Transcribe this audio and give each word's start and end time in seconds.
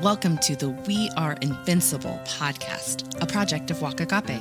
Welcome 0.00 0.38
to 0.38 0.54
the 0.54 0.70
We 0.70 1.10
Are 1.16 1.32
Invincible 1.40 2.20
podcast, 2.24 3.20
a 3.20 3.26
project 3.26 3.68
of 3.72 3.82
Walk 3.82 3.98
Agape. 3.98 4.40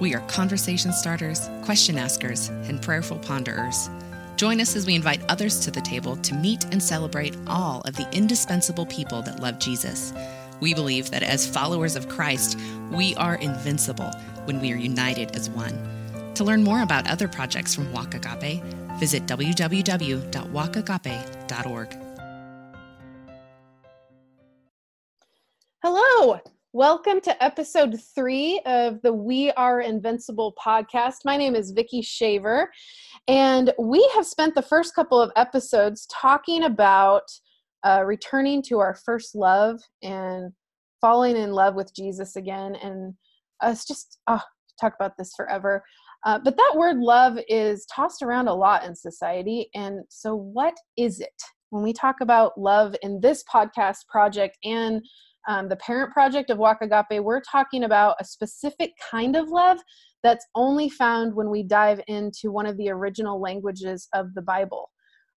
We 0.00 0.14
are 0.14 0.26
conversation 0.26 0.94
starters, 0.94 1.50
question 1.62 1.98
askers, 1.98 2.48
and 2.48 2.80
prayerful 2.80 3.18
ponderers. 3.18 3.90
Join 4.36 4.58
us 4.58 4.76
as 4.76 4.86
we 4.86 4.94
invite 4.94 5.20
others 5.28 5.60
to 5.60 5.70
the 5.70 5.82
table 5.82 6.16
to 6.16 6.34
meet 6.34 6.64
and 6.72 6.82
celebrate 6.82 7.36
all 7.46 7.82
of 7.82 7.94
the 7.94 8.08
indispensable 8.16 8.86
people 8.86 9.20
that 9.20 9.40
love 9.40 9.58
Jesus. 9.58 10.14
We 10.60 10.72
believe 10.72 11.10
that 11.10 11.22
as 11.22 11.46
followers 11.46 11.94
of 11.94 12.08
Christ, 12.08 12.58
we 12.90 13.14
are 13.16 13.34
invincible 13.34 14.10
when 14.46 14.62
we 14.62 14.72
are 14.72 14.76
united 14.76 15.36
as 15.36 15.50
one. 15.50 15.78
To 16.36 16.44
learn 16.44 16.64
more 16.64 16.80
about 16.80 17.06
other 17.06 17.28
projects 17.28 17.74
from 17.74 17.92
Walk 17.92 18.14
Agape, 18.14 18.64
visit 18.98 19.26
www.walkagape.org. 19.26 22.09
Hello, 25.82 26.38
welcome 26.74 27.22
to 27.22 27.42
episode 27.42 27.98
three 28.14 28.60
of 28.66 29.00
the 29.00 29.14
We 29.14 29.50
Are 29.52 29.80
Invincible 29.80 30.54
podcast. 30.62 31.24
My 31.24 31.38
name 31.38 31.56
is 31.56 31.70
Vicki 31.70 32.02
Shaver, 32.02 32.70
and 33.26 33.72
we 33.78 34.06
have 34.14 34.26
spent 34.26 34.54
the 34.54 34.60
first 34.60 34.94
couple 34.94 35.18
of 35.18 35.32
episodes 35.36 36.06
talking 36.12 36.64
about 36.64 37.22
uh, 37.82 38.02
returning 38.04 38.60
to 38.64 38.78
our 38.78 38.94
first 38.94 39.34
love 39.34 39.80
and 40.02 40.52
falling 41.00 41.34
in 41.34 41.52
love 41.52 41.76
with 41.76 41.96
Jesus 41.96 42.36
again. 42.36 42.76
And 42.76 43.14
us 43.62 43.86
just 43.86 44.18
oh, 44.26 44.42
talk 44.78 44.92
about 45.00 45.16
this 45.16 45.32
forever. 45.34 45.82
Uh, 46.26 46.38
but 46.44 46.58
that 46.58 46.74
word 46.76 46.98
love 46.98 47.38
is 47.48 47.86
tossed 47.86 48.20
around 48.20 48.48
a 48.48 48.54
lot 48.54 48.84
in 48.84 48.94
society. 48.94 49.70
And 49.74 50.00
so, 50.10 50.34
what 50.34 50.74
is 50.98 51.20
it? 51.20 51.42
When 51.70 51.82
we 51.82 51.94
talk 51.94 52.16
about 52.20 52.60
love 52.60 52.94
in 53.00 53.20
this 53.22 53.44
podcast 53.50 54.08
project 54.08 54.58
and 54.62 55.02
um, 55.48 55.68
the 55.68 55.76
parent 55.76 56.12
project 56.12 56.50
of 56.50 56.58
Walk 56.58 56.78
Agape, 56.82 57.22
we're 57.22 57.40
talking 57.40 57.84
about 57.84 58.16
a 58.20 58.24
specific 58.24 58.92
kind 59.10 59.36
of 59.36 59.48
love 59.48 59.78
that's 60.22 60.46
only 60.54 60.88
found 60.88 61.34
when 61.34 61.50
we 61.50 61.62
dive 61.62 62.00
into 62.08 62.50
one 62.50 62.66
of 62.66 62.76
the 62.76 62.90
original 62.90 63.40
languages 63.40 64.08
of 64.14 64.34
the 64.34 64.42
Bible. 64.42 64.90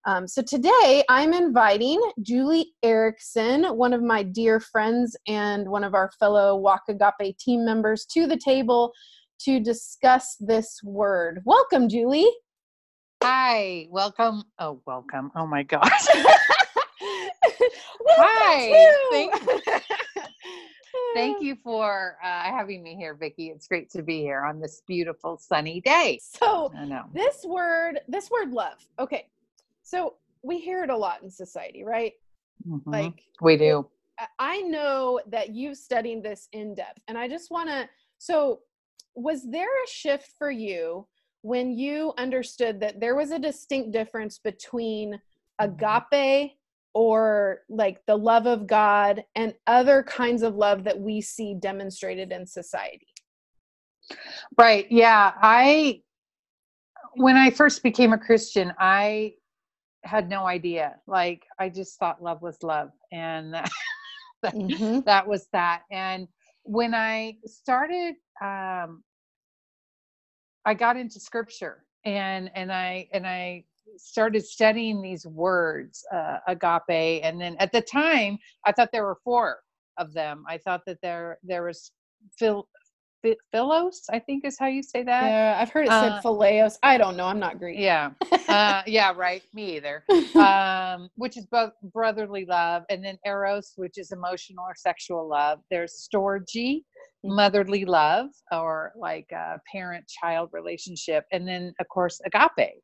Um, 0.06 0.28
so 0.28 0.42
today 0.42 1.02
I'm 1.08 1.32
inviting 1.32 1.98
Julie 2.20 2.74
Erickson, 2.82 3.64
one 3.76 3.94
of 3.94 4.02
my 4.02 4.22
dear 4.22 4.60
friends 4.60 5.16
and 5.26 5.66
one 5.68 5.82
of 5.82 5.94
our 5.94 6.10
fellow 6.18 6.56
Walk 6.56 6.82
Agape 6.90 7.38
team 7.38 7.64
members, 7.64 8.04
to 8.12 8.26
the 8.26 8.36
table 8.36 8.92
to 9.40 9.60
discuss 9.60 10.36
this 10.40 10.78
word. 10.84 11.40
Welcome, 11.46 11.88
Julie. 11.88 12.30
Hi, 13.22 13.86
welcome. 13.90 14.44
Oh, 14.58 14.82
welcome. 14.86 15.32
Oh 15.34 15.46
my 15.46 15.62
gosh. 15.62 16.06
Hi. 18.08 18.98
Thank, 19.10 19.34
thank 21.14 21.42
you 21.42 21.56
for 21.62 22.16
uh, 22.22 22.42
having 22.42 22.82
me 22.82 22.96
here, 22.96 23.14
Vicki. 23.14 23.48
It's 23.48 23.66
great 23.66 23.90
to 23.90 24.02
be 24.02 24.20
here 24.20 24.44
on 24.44 24.60
this 24.60 24.82
beautiful 24.86 25.36
sunny 25.38 25.80
day. 25.80 26.18
So, 26.22 26.72
I 26.76 26.84
know. 26.84 27.04
this 27.12 27.44
word, 27.44 28.00
this 28.08 28.30
word 28.30 28.50
love. 28.50 28.86
Okay. 28.98 29.28
So, 29.82 30.14
we 30.42 30.58
hear 30.58 30.84
it 30.84 30.90
a 30.90 30.96
lot 30.96 31.22
in 31.22 31.30
society, 31.30 31.84
right? 31.84 32.12
Mm-hmm. 32.68 32.90
Like 32.90 33.22
we 33.40 33.56
do. 33.56 33.88
I 34.38 34.60
know 34.60 35.20
that 35.28 35.50
you've 35.50 35.76
studied 35.76 36.22
this 36.22 36.48
in 36.52 36.74
depth, 36.74 37.00
and 37.08 37.18
I 37.18 37.28
just 37.28 37.50
want 37.50 37.68
to. 37.68 37.88
So, 38.18 38.60
was 39.14 39.48
there 39.48 39.68
a 39.68 39.88
shift 39.88 40.32
for 40.38 40.50
you 40.50 41.06
when 41.42 41.72
you 41.72 42.12
understood 42.16 42.80
that 42.80 43.00
there 43.00 43.14
was 43.14 43.30
a 43.30 43.38
distinct 43.38 43.92
difference 43.92 44.38
between 44.38 45.20
mm-hmm. 45.60 45.72
agape 45.72 46.52
or 46.94 47.62
like 47.68 48.00
the 48.06 48.16
love 48.16 48.46
of 48.46 48.66
God 48.66 49.24
and 49.34 49.52
other 49.66 50.02
kinds 50.04 50.42
of 50.42 50.54
love 50.54 50.84
that 50.84 50.98
we 50.98 51.20
see 51.20 51.54
demonstrated 51.54 52.30
in 52.30 52.46
society. 52.46 53.08
Right. 54.56 54.86
Yeah. 54.90 55.32
I, 55.42 56.02
when 57.14 57.36
I 57.36 57.50
first 57.50 57.82
became 57.82 58.12
a 58.12 58.18
Christian, 58.18 58.72
I 58.78 59.34
had 60.04 60.28
no 60.28 60.46
idea. 60.46 60.96
Like, 61.06 61.44
I 61.58 61.68
just 61.68 61.98
thought 61.98 62.22
love 62.22 62.42
was 62.42 62.62
love. 62.62 62.90
And 63.10 63.54
that, 64.42 64.54
mm-hmm. 64.54 65.00
that 65.00 65.26
was 65.26 65.48
that. 65.52 65.82
And 65.90 66.28
when 66.62 66.94
I 66.94 67.38
started, 67.44 68.14
um, 68.40 69.02
I 70.64 70.74
got 70.74 70.96
into 70.96 71.18
scripture 71.18 71.84
and, 72.04 72.50
and 72.54 72.72
I, 72.72 73.08
and 73.12 73.26
I 73.26 73.64
started 73.96 74.44
studying 74.44 75.02
these 75.02 75.26
words, 75.26 76.04
uh, 76.12 76.38
agape, 76.48 77.22
and 77.24 77.40
then 77.40 77.56
at 77.58 77.72
the 77.72 77.80
time 77.82 78.38
I 78.64 78.72
thought 78.72 78.90
there 78.92 79.04
were 79.04 79.18
four 79.24 79.58
of 79.98 80.12
them. 80.12 80.44
I 80.48 80.58
thought 80.58 80.82
that 80.86 80.98
there 81.02 81.38
there 81.42 81.62
was 81.64 81.92
phil, 82.38 82.68
philos, 83.52 84.02
I 84.10 84.18
think 84.18 84.44
is 84.44 84.58
how 84.58 84.66
you 84.66 84.82
say 84.82 85.02
that. 85.04 85.24
Yeah, 85.24 85.58
I've 85.60 85.70
heard 85.70 85.86
it 85.86 85.90
said 85.90 86.12
uh, 86.12 86.22
phileos. 86.22 86.78
I 86.82 86.98
don't 86.98 87.16
know. 87.16 87.26
I'm 87.26 87.38
not 87.38 87.58
Greek. 87.58 87.78
Yeah, 87.78 88.10
uh, 88.48 88.82
yeah, 88.86 89.12
right. 89.16 89.42
Me 89.52 89.76
either. 89.76 90.04
Um, 90.34 91.10
which 91.14 91.36
is 91.36 91.46
both 91.46 91.72
brotherly 91.92 92.44
love, 92.44 92.82
and 92.90 93.04
then 93.04 93.16
eros, 93.24 93.72
which 93.76 93.98
is 93.98 94.10
emotional 94.10 94.64
or 94.64 94.74
sexual 94.76 95.28
love. 95.28 95.60
There's 95.70 96.08
storge. 96.12 96.82
Motherly 97.24 97.84
love 97.84 98.26
or 98.52 98.92
like 98.98 99.26
a 99.32 99.58
parent 99.72 100.04
child 100.08 100.50
relationship 100.52 101.24
and 101.32 101.48
then 101.48 101.72
of 101.80 101.88
course 101.88 102.20
agape 102.26 102.74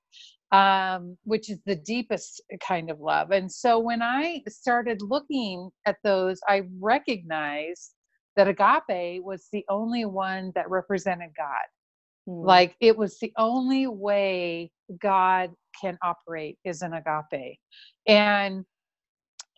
um, 0.53 1.17
which 1.25 1.49
is 1.49 1.61
the 1.65 1.77
deepest 1.77 2.43
kind 2.67 2.91
of 2.91 3.01
love. 3.01 3.31
And 3.31 3.51
so 3.51 3.79
when 3.79 4.03
I 4.03 4.43
started 4.49 5.01
looking 5.01 5.71
at 5.87 5.97
those, 6.03 6.41
I 6.49 6.63
recognized 6.81 7.93
that 8.37 8.49
agape 8.49 9.23
was 9.23 9.49
the 9.53 9.65
only 9.69 10.05
one 10.05 10.53
that 10.55 10.69
represented 10.71 11.31
God. 11.37 12.29
Mm. 12.29 12.47
Like 12.47 12.75
it 12.81 12.97
was 12.97 13.19
the 13.21 13.33
only 13.39 13.87
way 13.87 14.71
God 15.01 15.51
can 15.81 15.99
operate 16.03 16.59
is 16.65 16.83
an 16.83 16.95
agape. 16.95 17.59
And 18.07 18.65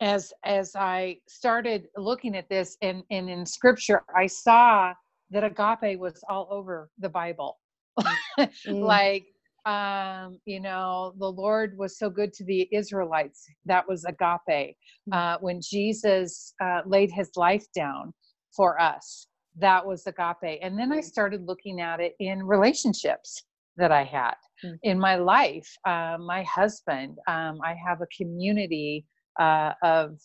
as 0.02 0.32
as 0.44 0.74
I 0.74 1.18
started 1.28 1.86
looking 1.96 2.36
at 2.36 2.48
this 2.48 2.76
and, 2.82 3.04
and 3.10 3.30
in 3.30 3.46
scripture, 3.46 4.02
I 4.14 4.26
saw 4.26 4.92
that 5.30 5.44
agape 5.44 5.98
was 5.98 6.22
all 6.28 6.48
over 6.50 6.90
the 6.98 7.08
Bible. 7.08 7.58
mm. 8.38 8.48
like 8.66 9.26
um, 9.64 10.40
you 10.44 10.58
know, 10.58 11.14
the 11.18 11.30
Lord 11.30 11.78
was 11.78 11.96
so 11.96 12.10
good 12.10 12.32
to 12.34 12.44
the 12.44 12.68
Israelites. 12.72 13.46
That 13.64 13.88
was 13.88 14.04
agape. 14.04 14.76
Mm. 15.08 15.12
Uh, 15.12 15.38
when 15.40 15.60
Jesus 15.62 16.54
uh, 16.60 16.80
laid 16.84 17.12
his 17.12 17.30
life 17.36 17.64
down 17.74 18.12
for 18.56 18.80
us, 18.80 19.28
that 19.58 19.86
was 19.86 20.04
agape. 20.06 20.58
And 20.62 20.76
then 20.76 20.90
I 20.90 20.98
mm. 20.98 21.04
started 21.04 21.46
looking 21.46 21.80
at 21.80 22.00
it 22.00 22.14
in 22.18 22.42
relationships 22.42 23.44
that 23.76 23.92
I 23.92 24.02
had 24.02 24.34
mm. 24.64 24.74
in 24.82 24.98
my 24.98 25.14
life. 25.14 25.68
Uh, 25.86 26.16
my 26.18 26.42
husband, 26.42 27.18
um, 27.28 27.60
I 27.64 27.74
have 27.86 28.00
a 28.00 28.06
community 28.16 29.06
uh, 29.38 29.72
of 29.82 30.20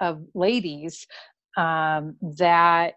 of 0.00 0.22
ladies 0.34 1.06
um, 1.56 2.16
that 2.36 2.94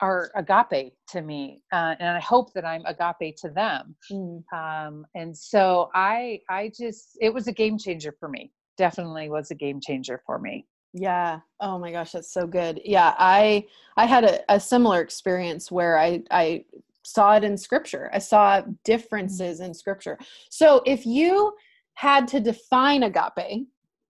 are 0.00 0.30
agape 0.34 0.92
to 1.08 1.22
me 1.22 1.62
uh, 1.72 1.94
and 2.00 2.16
i 2.16 2.20
hope 2.20 2.52
that 2.52 2.64
i'm 2.64 2.84
agape 2.84 3.36
to 3.36 3.48
them. 3.50 3.94
Mm. 4.10 4.42
um, 4.52 5.06
and 5.14 5.36
so 5.36 5.90
i 5.94 6.40
i 6.50 6.70
just 6.76 7.16
it 7.20 7.32
was 7.32 7.46
a 7.46 7.52
game 7.52 7.78
changer 7.78 8.14
for 8.18 8.28
me. 8.28 8.52
Definitely 8.76 9.30
was 9.30 9.50
a 9.52 9.54
game 9.54 9.80
changer 9.80 10.20
for 10.26 10.40
me. 10.40 10.66
Yeah. 10.92 11.40
Oh 11.60 11.78
my 11.78 11.92
gosh 11.92 12.12
that's 12.12 12.32
so 12.32 12.46
good. 12.46 12.80
Yeah 12.84 13.14
i 13.18 13.64
i 13.96 14.06
had 14.06 14.24
a, 14.24 14.40
a 14.52 14.58
similar 14.58 15.00
experience 15.00 15.70
where 15.70 15.98
i 15.98 16.22
i 16.30 16.64
saw 17.04 17.36
it 17.36 17.44
in 17.44 17.56
scripture. 17.56 18.10
I 18.12 18.18
saw 18.18 18.62
differences 18.84 19.60
mm. 19.60 19.66
in 19.66 19.74
scripture. 19.74 20.18
So 20.50 20.82
if 20.86 21.06
you 21.06 21.54
had 21.94 22.26
to 22.28 22.40
define 22.40 23.04
agape 23.04 23.68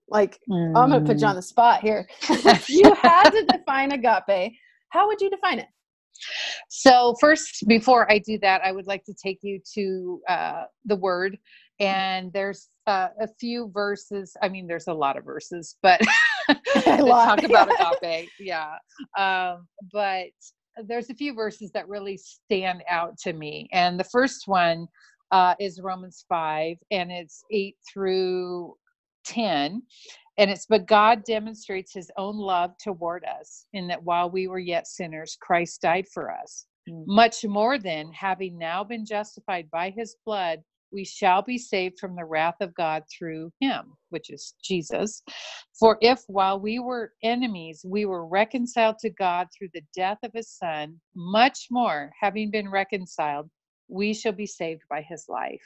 like 0.09 0.39
mm. 0.51 0.69
i'm 0.77 0.91
gonna 0.91 1.05
put 1.05 1.21
you 1.21 1.27
on 1.27 1.35
mm. 1.35 1.39
the 1.39 1.43
spot 1.43 1.81
here 1.81 2.07
if 2.31 2.69
you 2.69 2.95
had 2.95 3.31
to 3.31 3.45
define 3.47 3.93
agape 3.93 4.53
how 4.91 5.07
would 5.07 5.21
you 5.21 5.31
define 5.31 5.59
it 5.59 5.69
so, 6.69 7.15
first, 7.21 7.67
before 7.67 8.11
I 8.11 8.19
do 8.19 8.39
that, 8.41 8.63
I 8.65 8.73
would 8.73 8.87
like 8.87 9.05
to 9.05 9.15
take 9.15 9.39
you 9.43 9.61
to 9.75 10.21
uh, 10.29 10.63
the 10.85 10.97
word. 10.97 11.39
And 11.81 12.33
there's 12.33 12.69
uh, 12.87 13.09
a 13.21 13.29
few 13.41 13.71
verses. 13.73 14.37
I 14.43 14.49
mean, 14.49 14.67
there's 14.67 14.87
a 14.87 14.95
lot 14.95 15.17
of 15.17 15.25
verses, 15.25 15.77
but 15.83 16.01
talk 16.85 17.43
about 17.43 17.69
agape. 18.03 18.29
Yeah. 18.39 18.77
Um, 19.19 19.67
but 19.93 20.27
there's 20.85 21.11
a 21.11 21.15
few 21.15 21.35
verses 21.35 21.71
that 21.73 21.89
really 21.89 22.17
stand 22.17 22.83
out 22.89 23.19
to 23.19 23.33
me. 23.33 23.69
And 23.73 23.99
the 23.99 24.05
first 24.05 24.47
one 24.47 24.87
uh, 25.31 25.55
is 25.59 25.81
Romans 25.81 26.25
5, 26.29 26.77
and 26.91 27.11
it's 27.11 27.45
8 27.51 27.77
through 27.93 28.75
10 29.25 29.83
and 30.37 30.51
it's, 30.51 30.67
but 30.67 30.87
God 30.87 31.25
demonstrates 31.25 31.93
his 31.93 32.11
own 32.17 32.37
love 32.37 32.77
toward 32.79 33.25
us 33.25 33.67
in 33.73 33.87
that 33.89 34.03
while 34.03 34.29
we 34.31 34.49
were 34.49 34.59
yet 34.59 34.89
sinners, 34.89 35.37
Christ 35.41 35.83
died 35.83 36.09
for 36.09 36.31
us. 36.31 36.67
Mm-hmm. 36.89 37.05
Much 37.07 37.45
more 37.45 37.79
than 37.79 38.13
having 38.13 38.59
now 38.59 38.83
been 38.83 39.07
justified 39.07 39.71
by 39.71 39.91
his 39.91 40.17
blood, 40.27 40.61
we 40.93 41.05
shall 41.05 41.43
be 41.43 41.59
saved 41.59 41.99
from 41.99 42.15
the 42.15 42.25
wrath 42.25 42.57
of 42.61 42.75
God 42.75 43.05
through 43.17 43.53
him, 43.61 43.95
which 44.11 44.31
is 44.31 44.55
Jesus. 44.63 45.23
For 45.79 45.99
if 46.01 46.23
while 46.27 46.61
we 46.61 46.79
were 46.79 47.13
enemies, 47.23 47.85
we 47.87 48.05
were 48.05 48.27
reconciled 48.27 48.99
to 49.01 49.11
God 49.11 49.49
through 49.57 49.71
the 49.73 49.83
death 49.95 50.19
of 50.23 50.33
his 50.35 50.51
son, 50.51 51.01
much 51.15 51.69
more, 51.71 52.13
having 52.21 52.51
been 52.51 52.69
reconciled, 52.69 53.49
we 53.89 54.15
shall 54.15 54.33
be 54.33 54.47
saved 54.47 54.83
by 54.89 55.03
his 55.03 55.27
life. 55.29 55.65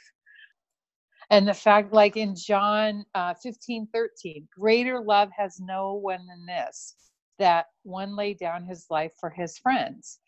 And 1.31 1.47
the 1.47 1.53
fact, 1.53 1.93
like 1.93 2.17
in 2.17 2.35
John 2.35 3.05
uh, 3.13 3.33
15, 3.35 3.87
13, 3.93 4.47
greater 4.51 4.99
love 4.99 5.29
has 5.37 5.59
no 5.59 5.93
one 5.93 6.25
than 6.25 6.45
this, 6.45 6.95
that 7.37 7.67
one 7.83 8.15
laid 8.15 8.39
down 8.39 8.65
his 8.65 8.87
life 8.89 9.11
for 9.19 9.29
his 9.29 9.57
friends. 9.57 10.19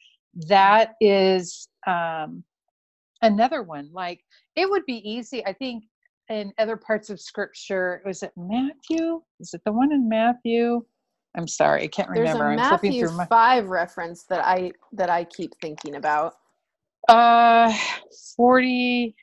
That 0.47 0.93
is 1.01 1.67
um, 1.87 2.43
another 3.21 3.63
one. 3.63 3.89
Like 3.91 4.21
it 4.55 4.69
would 4.69 4.85
be 4.85 5.07
easy, 5.09 5.45
I 5.45 5.53
think, 5.53 5.85
in 6.29 6.53
other 6.57 6.77
parts 6.77 7.09
of 7.09 7.19
scripture. 7.19 8.01
Was 8.05 8.23
it 8.23 8.31
Matthew? 8.37 9.21
Is 9.39 9.53
it 9.53 9.61
the 9.65 9.71
one 9.71 9.91
in 9.91 10.07
Matthew? 10.07 10.83
I'm 11.35 11.47
sorry, 11.47 11.83
I 11.83 11.87
can't 11.87 12.09
remember. 12.09 12.39
There's 12.39 12.39
a 12.39 12.43
I'm 12.43 12.55
Matthew 12.57 13.09
my... 13.11 13.25
five 13.25 13.69
reference 13.69 14.23
that 14.23 14.45
I 14.45 14.71
that 14.93 15.09
I 15.09 15.23
keep 15.23 15.53
thinking 15.61 15.95
about. 15.95 16.35
Uh, 17.07 17.73
forty. 18.35 19.15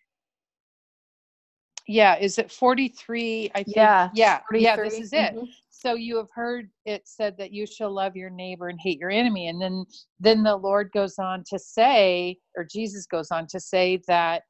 Yeah, 1.88 2.16
is 2.18 2.38
it 2.38 2.52
forty 2.52 2.88
three? 2.88 3.50
I 3.54 3.64
think. 3.64 3.76
Yeah, 3.76 4.10
yeah, 4.14 4.40
yeah. 4.52 4.76
This 4.76 5.00
is 5.00 5.12
it. 5.12 5.34
Mm-hmm. 5.34 5.46
So 5.70 5.94
you 5.94 6.16
have 6.18 6.30
heard 6.34 6.68
it 6.84 7.02
said 7.06 7.36
that 7.38 7.52
you 7.52 7.66
shall 7.66 7.90
love 7.90 8.14
your 8.14 8.30
neighbor 8.30 8.68
and 8.68 8.78
hate 8.80 8.98
your 8.98 9.10
enemy, 9.10 9.48
and 9.48 9.60
then 9.60 9.84
then 10.20 10.42
the 10.42 10.56
Lord 10.56 10.90
goes 10.92 11.18
on 11.18 11.44
to 11.48 11.58
say, 11.58 12.38
or 12.56 12.64
Jesus 12.64 13.06
goes 13.06 13.30
on 13.30 13.46
to 13.48 13.58
say 13.58 14.02
that 14.06 14.42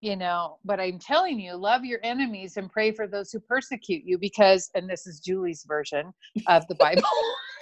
you 0.00 0.14
know 0.14 0.58
but 0.64 0.78
i'm 0.78 0.98
telling 0.98 1.40
you 1.40 1.54
love 1.54 1.84
your 1.84 2.00
enemies 2.02 2.56
and 2.56 2.70
pray 2.70 2.92
for 2.92 3.06
those 3.06 3.32
who 3.32 3.40
persecute 3.40 4.02
you 4.04 4.18
because 4.18 4.70
and 4.74 4.88
this 4.88 5.06
is 5.06 5.20
julie's 5.20 5.64
version 5.66 6.12
of 6.48 6.66
the 6.68 6.74
bible 6.74 7.02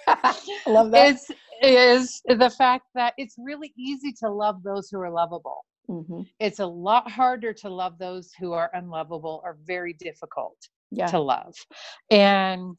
love 0.66 0.90
that 0.90 1.08
it's 1.08 1.30
is 1.62 2.20
the 2.26 2.50
fact 2.50 2.86
that 2.94 3.14
it's 3.16 3.36
really 3.38 3.72
easy 3.78 4.12
to 4.12 4.28
love 4.28 4.62
those 4.62 4.88
who 4.90 5.00
are 5.00 5.10
lovable 5.10 5.64
mm-hmm. 5.88 6.22
it's 6.40 6.60
a 6.60 6.66
lot 6.66 7.10
harder 7.10 7.52
to 7.52 7.68
love 7.68 7.98
those 7.98 8.32
who 8.38 8.52
are 8.52 8.70
unlovable 8.74 9.40
or 9.44 9.58
very 9.64 9.92
difficult 9.94 10.56
yeah. 10.90 11.06
to 11.06 11.18
love 11.18 11.54
and 12.10 12.76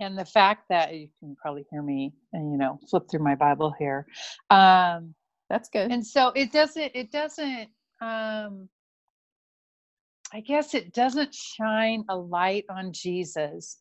and 0.00 0.16
the 0.16 0.24
fact 0.24 0.64
that 0.68 0.94
you 0.94 1.08
can 1.18 1.36
probably 1.40 1.64
hear 1.70 1.82
me 1.82 2.12
and 2.32 2.52
you 2.52 2.58
know 2.58 2.78
flip 2.88 3.04
through 3.10 3.22
my 3.22 3.34
bible 3.34 3.74
here 3.78 4.06
um 4.50 5.14
that's 5.50 5.68
good 5.68 5.90
and 5.90 6.06
so 6.06 6.28
it 6.34 6.52
doesn't 6.52 6.90
it 6.94 7.10
doesn't 7.10 7.68
um 8.00 8.68
I 10.32 10.40
guess 10.40 10.74
it 10.74 10.92
doesn't 10.92 11.34
shine 11.34 12.04
a 12.08 12.16
light 12.16 12.64
on 12.68 12.92
Jesus 12.92 13.78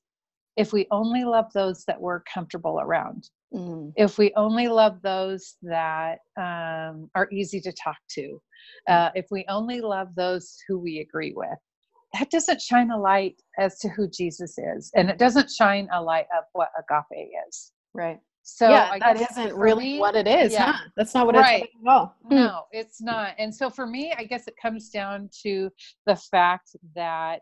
if 0.55 0.71
we 0.71 0.87
only 0.91 1.23
love 1.23 1.51
those 1.53 1.83
that 1.85 1.99
we're 1.99 2.21
comfortable 2.21 2.79
around. 2.81 3.29
Mm. 3.53 3.93
If 3.95 4.17
we 4.17 4.33
only 4.35 4.67
love 4.67 5.01
those 5.01 5.55
that 5.63 6.19
um, 6.37 7.09
are 7.15 7.29
easy 7.31 7.61
to 7.61 7.71
talk 7.71 7.97
to, 8.15 8.41
uh, 8.89 9.09
if 9.15 9.27
we 9.31 9.45
only 9.47 9.81
love 9.81 10.09
those 10.15 10.57
who 10.67 10.77
we 10.77 10.99
agree 10.99 11.33
with, 11.35 11.57
that 12.13 12.29
doesn't 12.29 12.61
shine 12.61 12.91
a 12.91 12.97
light 12.97 13.41
as 13.57 13.79
to 13.79 13.89
who 13.89 14.09
Jesus 14.09 14.57
is. 14.57 14.91
And 14.95 15.09
it 15.09 15.17
doesn't 15.17 15.49
shine 15.49 15.87
a 15.91 16.01
light 16.01 16.27
of 16.37 16.45
what 16.53 16.69
agape 16.77 17.29
is. 17.47 17.71
Right. 17.93 18.19
So 18.43 18.69
yeah, 18.69 18.89
I 18.93 18.99
that 18.99 19.19
isn't 19.19 19.53
really 19.53 19.93
me- 19.93 19.99
what 19.99 20.15
it 20.15 20.27
is, 20.27 20.53
yeah. 20.53 20.71
huh? 20.71 20.83
That's 20.95 21.13
not 21.13 21.25
what 21.25 21.35
Right. 21.35 21.63
it's 21.63 21.73
at 21.85 21.89
all. 21.89 22.15
Hmm. 22.23 22.35
No, 22.35 22.61
it's 22.71 23.01
not. 23.01 23.35
And 23.37 23.53
so 23.53 23.69
for 23.69 23.85
me, 23.85 24.13
I 24.17 24.23
guess 24.23 24.47
it 24.47 24.55
comes 24.61 24.89
down 24.89 25.29
to 25.43 25.69
the 26.05 26.15
fact 26.15 26.75
that 26.95 27.41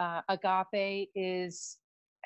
uh, 0.00 0.22
agape 0.30 1.10
is 1.14 1.76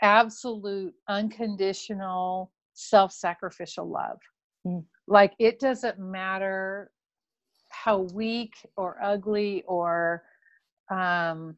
absolute, 0.01 0.95
unconditional, 1.09 2.53
self 2.75 3.13
sacrificial 3.13 3.89
love. 3.89 4.19
Mm. 4.67 4.85
Like 5.07 5.35
it 5.39 5.59
doesn't 5.61 5.99
matter 5.99 6.91
how 7.71 7.99
weak 8.15 8.53
or 8.77 8.99
ugly 9.03 9.63
or 9.67 10.23
um, 10.91 11.57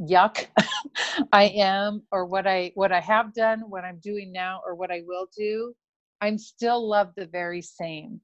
yuck 0.00 0.46
I 1.32 1.44
am 1.56 2.02
or 2.12 2.26
what 2.26 2.46
I 2.46 2.72
what 2.74 2.92
I 2.92 3.00
have 3.00 3.34
done, 3.34 3.60
what 3.68 3.84
I'm 3.84 3.98
doing 3.98 4.32
now 4.32 4.60
or 4.66 4.74
what 4.74 4.90
I 4.90 5.02
will 5.06 5.26
do, 5.36 5.74
I'm 6.20 6.38
still 6.38 6.86
loved 6.88 7.14
the 7.16 7.26
very 7.26 7.62
same 7.62 8.20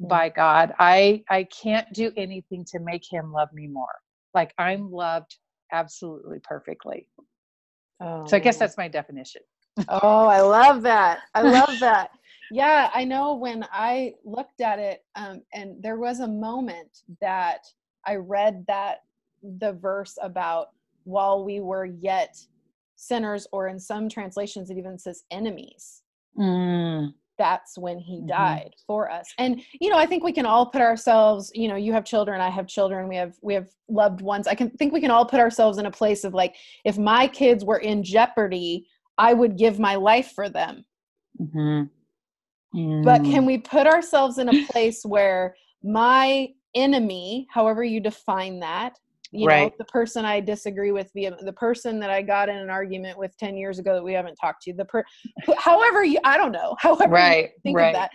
Mm. 0.00 0.08
by 0.08 0.28
God. 0.28 0.74
I 0.78 1.24
I 1.28 1.44
can't 1.44 1.92
do 1.92 2.12
anything 2.16 2.64
to 2.66 2.78
make 2.78 3.02
him 3.10 3.32
love 3.32 3.52
me 3.52 3.66
more. 3.66 3.96
Like 4.34 4.54
I'm 4.58 4.92
loved 4.92 5.36
absolutely 5.72 6.38
perfectly. 6.42 7.08
Oh, 8.00 8.24
So 8.26 8.36
I 8.36 8.40
guess 8.40 8.58
that's 8.58 8.76
my 8.76 8.88
definition. 8.88 9.42
Oh, 9.88 10.26
I 10.26 10.40
love 10.40 10.82
that. 10.82 11.20
I 11.34 11.42
love 11.42 11.78
that. 11.80 12.10
Yeah, 12.50 12.90
I 12.94 13.04
know 13.04 13.34
when 13.34 13.66
I 13.72 14.14
looked 14.24 14.60
at 14.60 14.78
it, 14.78 15.04
um, 15.16 15.42
and 15.52 15.82
there 15.82 15.98
was 15.98 16.20
a 16.20 16.28
moment 16.28 17.02
that 17.20 17.66
I 18.06 18.16
read 18.16 18.64
that 18.68 19.02
the 19.42 19.74
verse 19.74 20.16
about 20.22 20.68
while 21.04 21.44
we 21.44 21.60
were 21.60 21.84
yet 21.84 22.36
sinners, 22.96 23.46
or 23.52 23.68
in 23.68 23.78
some 23.78 24.08
translations, 24.08 24.70
it 24.70 24.78
even 24.78 24.98
says 24.98 25.24
enemies. 25.30 26.02
Mm, 26.36 27.14
That's 27.36 27.78
when 27.78 28.00
he 28.00 28.20
Mhm. 28.20 28.26
died 28.26 28.74
for 28.84 29.08
us. 29.08 29.32
And 29.38 29.62
you 29.80 29.90
know, 29.90 29.96
I 29.96 30.06
think 30.06 30.24
we 30.24 30.32
can 30.32 30.44
all 30.46 30.66
put 30.66 30.80
ourselves. 30.80 31.52
You 31.54 31.68
know, 31.68 31.76
you 31.76 31.92
have 31.92 32.04
children, 32.04 32.40
I 32.40 32.48
have 32.48 32.66
children. 32.66 33.06
We 33.08 33.14
have 33.16 33.36
we 33.42 33.54
have 33.54 33.68
loved 33.88 34.22
ones. 34.22 34.48
I 34.48 34.54
can 34.56 34.70
think 34.70 34.92
we 34.92 35.00
can 35.00 35.12
all 35.12 35.24
put 35.24 35.38
ourselves 35.38 35.78
in 35.78 35.86
a 35.86 35.90
place 35.90 36.24
of 36.24 36.34
like, 36.34 36.56
if 36.84 36.98
my 36.98 37.28
kids 37.28 37.64
were 37.64 37.78
in 37.78 38.02
jeopardy, 38.02 38.88
I 39.18 39.34
would 39.34 39.56
give 39.58 39.78
my 39.78 39.96
life 39.96 40.32
for 40.34 40.48
them. 40.48 40.84
mhm. 41.40 41.90
But 43.04 43.22
Mm. 43.22 43.30
can 43.32 43.46
we 43.46 43.58
put 43.58 43.86
ourselves 43.86 44.38
in 44.38 44.48
a 44.48 44.66
place 44.70 45.02
where 45.04 45.54
my 45.82 46.48
enemy, 46.74 47.46
however 47.50 47.82
you 47.82 48.00
define 48.00 48.60
that, 48.60 48.98
you 49.30 49.46
know, 49.46 49.70
the 49.78 49.84
person 49.86 50.24
I 50.24 50.40
disagree 50.40 50.92
with, 50.92 51.10
the 51.14 51.30
the 51.42 51.52
person 51.52 51.98
that 52.00 52.10
I 52.10 52.22
got 52.22 52.48
in 52.48 52.56
an 52.56 52.70
argument 52.70 53.18
with 53.18 53.36
ten 53.38 53.56
years 53.56 53.78
ago 53.78 53.94
that 53.94 54.02
we 54.04 54.12
haven't 54.12 54.36
talked 54.36 54.62
to, 54.64 54.72
the 54.72 54.84
per, 54.84 55.04
however 55.58 56.04
you, 56.04 56.18
I 56.24 56.36
don't 56.36 56.52
know, 56.52 56.76
however 56.80 57.04
you 57.04 57.12
right, 57.12 57.50
think 57.62 57.76
right. 57.76 57.86
of 57.88 57.92
that, 57.94 58.10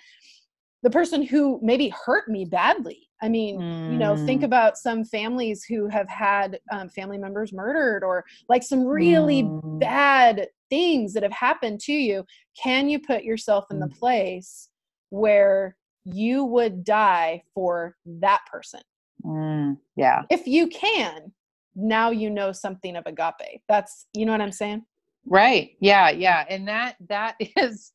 the 0.83 0.89
person 0.89 1.23
who 1.23 1.59
maybe 1.63 1.89
hurt 2.05 2.29
me 2.29 2.45
badly. 2.45 2.99
I 3.21 3.29
mean, 3.29 3.55
you 3.87 3.97
know, 3.99 4.15
think 4.17 4.41
Mm. 4.41 4.45
about 4.45 4.77
some 4.77 5.05
families 5.05 5.63
who 5.63 5.87
have 5.87 6.09
had 6.09 6.59
um, 6.71 6.89
family 6.89 7.17
members 7.17 7.53
murdered 7.53 8.03
or 8.03 8.25
like 8.49 8.63
some 8.63 8.85
really 8.85 9.43
Mm. 9.43 9.79
bad 9.79 10.47
things 10.73 11.13
that 11.13 11.21
have 11.21 11.31
happened 11.31 11.79
to 11.79 11.93
you. 11.93 12.25
Can 12.61 12.89
you 12.89 12.99
put 12.99 13.23
yourself 13.23 13.65
in 13.69 13.79
the 13.79 13.87
Mm. 13.87 13.99
place 13.99 14.69
where 15.11 15.77
you 16.03 16.43
would 16.45 16.83
die 16.83 17.43
for 17.53 17.95
that 18.05 18.41
person? 18.51 18.81
Mm, 19.23 19.77
yeah. 19.95 20.23
If 20.31 20.47
you 20.47 20.67
can, 20.67 21.31
now 21.75 22.09
you 22.09 22.29
know 22.31 22.51
something 22.51 22.95
of 22.95 23.05
agape. 23.05 23.61
That's, 23.67 24.07
you 24.13 24.25
know 24.25 24.31
what 24.31 24.41
I'm 24.41 24.51
saying? 24.51 24.83
Right. 25.27 25.77
Yeah, 25.79 26.09
yeah. 26.09 26.43
And 26.49 26.67
that 26.67 26.95
that 27.07 27.35
is 27.55 27.91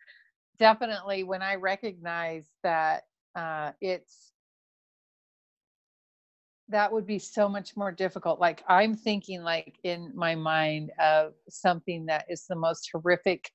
definitely 0.58 1.24
when 1.24 1.42
I 1.42 1.56
recognize 1.56 2.46
that 2.62 3.02
uh 3.34 3.72
it's 3.80 4.32
that 6.70 6.92
would 6.92 7.06
be 7.06 7.18
so 7.18 7.48
much 7.48 7.76
more 7.76 7.92
difficult. 7.92 8.40
Like 8.40 8.62
I'm 8.68 8.94
thinking 8.94 9.42
like 9.42 9.78
in 9.84 10.12
my 10.14 10.34
mind 10.34 10.92
of 11.00 11.32
something 11.48 12.06
that 12.06 12.26
is 12.28 12.46
the 12.46 12.56
most 12.56 12.88
horrific 12.92 13.50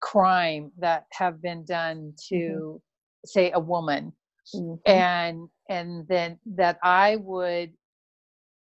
crime 0.00 0.70
that 0.78 1.06
have 1.12 1.42
been 1.42 1.64
done 1.64 2.12
to 2.28 2.80
say 3.24 3.50
a 3.52 3.58
woman 3.58 4.12
Mhm. 4.54 4.78
and 4.86 5.48
and 5.68 6.06
then 6.08 6.38
that 6.46 6.78
i 6.82 7.16
would 7.16 7.72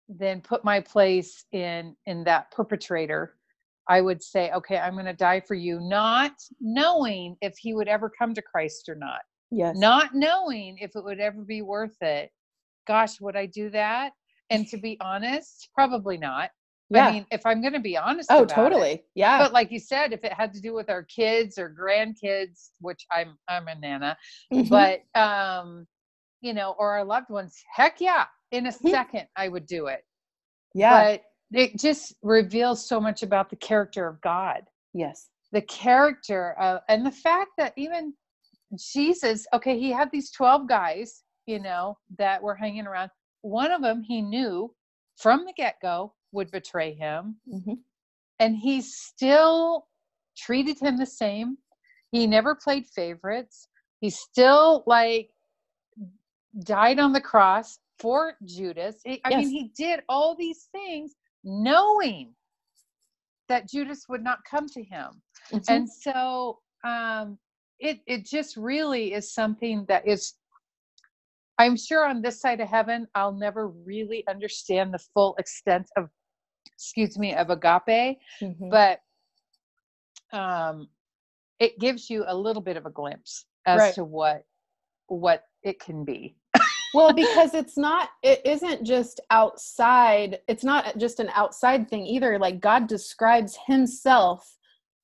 then 0.08 0.40
put 0.40 0.64
my 0.64 0.80
place 0.80 1.46
in 1.52 1.96
in 2.06 2.24
that 2.24 2.50
perpetrator 2.50 3.36
i 3.88 4.00
would 4.00 4.22
say 4.22 4.52
okay 4.52 4.76
i'm 4.78 4.92
going 4.92 5.06
to 5.06 5.12
die 5.14 5.40
for 5.40 5.54
you 5.54 5.80
not 5.80 6.32
knowing 6.60 7.36
if 7.40 7.56
he 7.58 7.74
would 7.74 7.88
ever 7.88 8.10
come 8.10 8.34
to 8.34 8.42
christ 8.42 8.88
or 8.88 8.94
not 8.94 9.22
Yes. 9.50 9.76
not 9.78 10.14
knowing 10.14 10.76
if 10.78 10.94
it 10.94 11.04
would 11.04 11.20
ever 11.20 11.42
be 11.42 11.62
worth 11.62 11.96
it 12.02 12.30
gosh 12.86 13.20
would 13.20 13.36
i 13.36 13.46
do 13.46 13.70
that 13.70 14.12
and 14.50 14.66
to 14.68 14.76
be 14.76 14.96
honest 15.00 15.68
probably 15.74 16.16
not 16.16 16.50
Yeah. 16.90 17.06
i 17.08 17.12
mean 17.12 17.26
if 17.30 17.44
i'm 17.46 17.60
going 17.60 17.72
to 17.72 17.80
be 17.80 17.96
honest 17.96 18.28
oh, 18.30 18.42
about 18.42 18.50
it, 18.50 18.54
totally. 18.54 19.04
Yeah. 19.14 19.38
but 19.38 19.52
like 19.52 19.70
you 19.70 19.78
said 19.78 20.12
if 20.12 20.24
it 20.24 20.32
had 20.32 20.52
to 20.54 20.60
do 20.60 20.74
with 20.74 20.90
our 20.90 21.02
kids 21.04 21.58
or 21.58 21.74
grandkids 21.74 22.70
which 22.80 23.04
i'm 23.12 23.36
i'm 23.48 23.68
a 23.68 23.74
nana 23.74 24.16
Mhm. 24.52 24.68
but 24.68 25.00
um 25.20 25.86
you 26.40 26.52
know 26.52 26.74
or 26.78 26.92
our 26.92 27.04
loved 27.04 27.30
ones 27.30 27.62
heck 27.74 28.00
yeah 28.00 28.26
in 28.52 28.66
a 28.66 28.72
second 28.72 29.26
i 29.36 29.48
would 29.48 29.66
do 29.66 29.86
it 29.86 30.04
yeah. 30.74 31.12
but 31.12 31.22
it 31.52 31.78
just 31.78 32.14
reveals 32.22 32.86
so 32.86 33.00
much 33.00 33.22
about 33.22 33.48
the 33.50 33.56
character 33.56 34.06
of 34.06 34.20
god 34.20 34.62
yes. 34.92 35.28
the 35.52 35.62
character 35.62 36.52
of 36.60 36.80
and 36.88 37.04
the 37.06 37.10
fact 37.10 37.50
that 37.58 37.72
even 37.76 38.12
jesus 38.78 39.46
okay 39.54 39.78
he 39.78 39.90
had 39.90 40.10
these 40.10 40.30
12 40.32 40.68
guys 40.68 41.23
you 41.46 41.58
know 41.58 41.96
that 42.18 42.42
were 42.42 42.54
hanging 42.54 42.86
around 42.86 43.10
one 43.42 43.70
of 43.70 43.82
them 43.82 44.02
he 44.02 44.22
knew 44.22 44.72
from 45.16 45.44
the 45.44 45.52
get-go 45.52 46.12
would 46.32 46.50
betray 46.50 46.94
him 46.94 47.36
Mhm. 47.52 47.78
and 48.38 48.56
he 48.56 48.80
still 48.80 49.86
treated 50.36 50.78
him 50.80 50.96
the 50.96 51.06
same 51.06 51.58
he 52.10 52.26
never 52.26 52.54
played 52.54 52.86
favorites 52.86 53.68
he 54.00 54.10
still 54.10 54.82
like 54.86 55.30
died 56.60 56.98
on 56.98 57.12
the 57.12 57.20
cross 57.20 57.78
for 57.98 58.36
judas 58.44 59.02
i 59.06 59.30
Yes. 59.30 59.38
mean 59.38 59.48
he 59.50 59.64
did 59.76 60.02
all 60.08 60.34
these 60.34 60.64
things 60.72 61.14
knowing 61.44 62.34
that 63.48 63.68
judas 63.68 64.08
would 64.08 64.22
not 64.24 64.38
come 64.44 64.66
to 64.68 64.82
him 64.82 65.22
Mhm. 65.52 65.64
and 65.68 65.90
so 65.90 66.60
um 66.84 67.38
it 67.78 68.00
it 68.06 68.24
just 68.24 68.56
really 68.56 69.12
is 69.12 69.32
something 69.32 69.84
that 69.86 70.06
is 70.06 70.34
i'm 71.58 71.76
sure 71.76 72.04
on 72.06 72.20
this 72.22 72.40
side 72.40 72.60
of 72.60 72.68
heaven 72.68 73.06
i'll 73.14 73.32
never 73.32 73.68
really 73.68 74.24
understand 74.28 74.92
the 74.92 74.98
full 74.98 75.34
extent 75.38 75.88
of 75.96 76.08
excuse 76.74 77.18
me 77.18 77.34
of 77.34 77.50
agape 77.50 78.18
Mhm. 78.40 78.70
but 78.70 79.00
um 80.32 80.88
it 81.60 81.78
gives 81.78 82.10
you 82.10 82.24
a 82.26 82.36
little 82.36 82.62
bit 82.62 82.76
of 82.76 82.86
a 82.86 82.90
glimpse 82.90 83.46
as 83.66 83.80
Right. 83.80 83.94
to 83.94 84.04
what 84.04 84.44
what 85.06 85.44
it 85.62 85.78
can 85.80 86.04
be 86.04 86.36
well 86.92 87.12
because 87.24 87.54
it's 87.54 87.76
not 87.76 88.08
it 88.22 88.40
isn't 88.44 88.84
just 88.84 89.20
outside 89.30 90.40
it's 90.48 90.64
not 90.64 90.96
just 90.98 91.20
an 91.20 91.30
outside 91.34 91.88
thing 91.88 92.06
either 92.06 92.38
like 92.38 92.60
god 92.60 92.86
describes 92.88 93.56
himself 93.66 94.56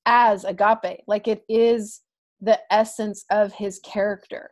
as 0.05 0.43
agape 0.43 1.01
like 1.07 1.27
it 1.27 1.43
is 1.47 2.01
the 2.41 2.59
essence 2.73 3.23
of 3.29 3.53
his 3.53 3.79
character 3.79 4.51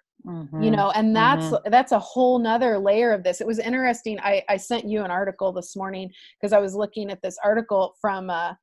you 0.64 0.70
know 0.72 0.92
and 0.92 1.16
that's 1.16 1.54
that's 1.72 1.92
a 1.94 2.00
whole 2.00 2.38
nother 2.40 2.78
layer 2.78 3.12
of 3.14 3.24
this 3.24 3.40
it 3.40 3.48
was 3.48 3.60
interesting 3.60 4.20
i 4.20 4.44
i 4.50 4.58
sent 4.58 4.84
you 4.86 5.02
an 5.04 5.12
article 5.12 5.54
this 5.54 5.76
morning 5.76 6.12
because 6.40 6.52
i 6.52 6.60
was 6.60 6.76
looking 6.76 7.10
at 7.10 7.22
this 7.22 7.38
article 7.44 7.96
from 8.02 8.30
uh 8.30 8.54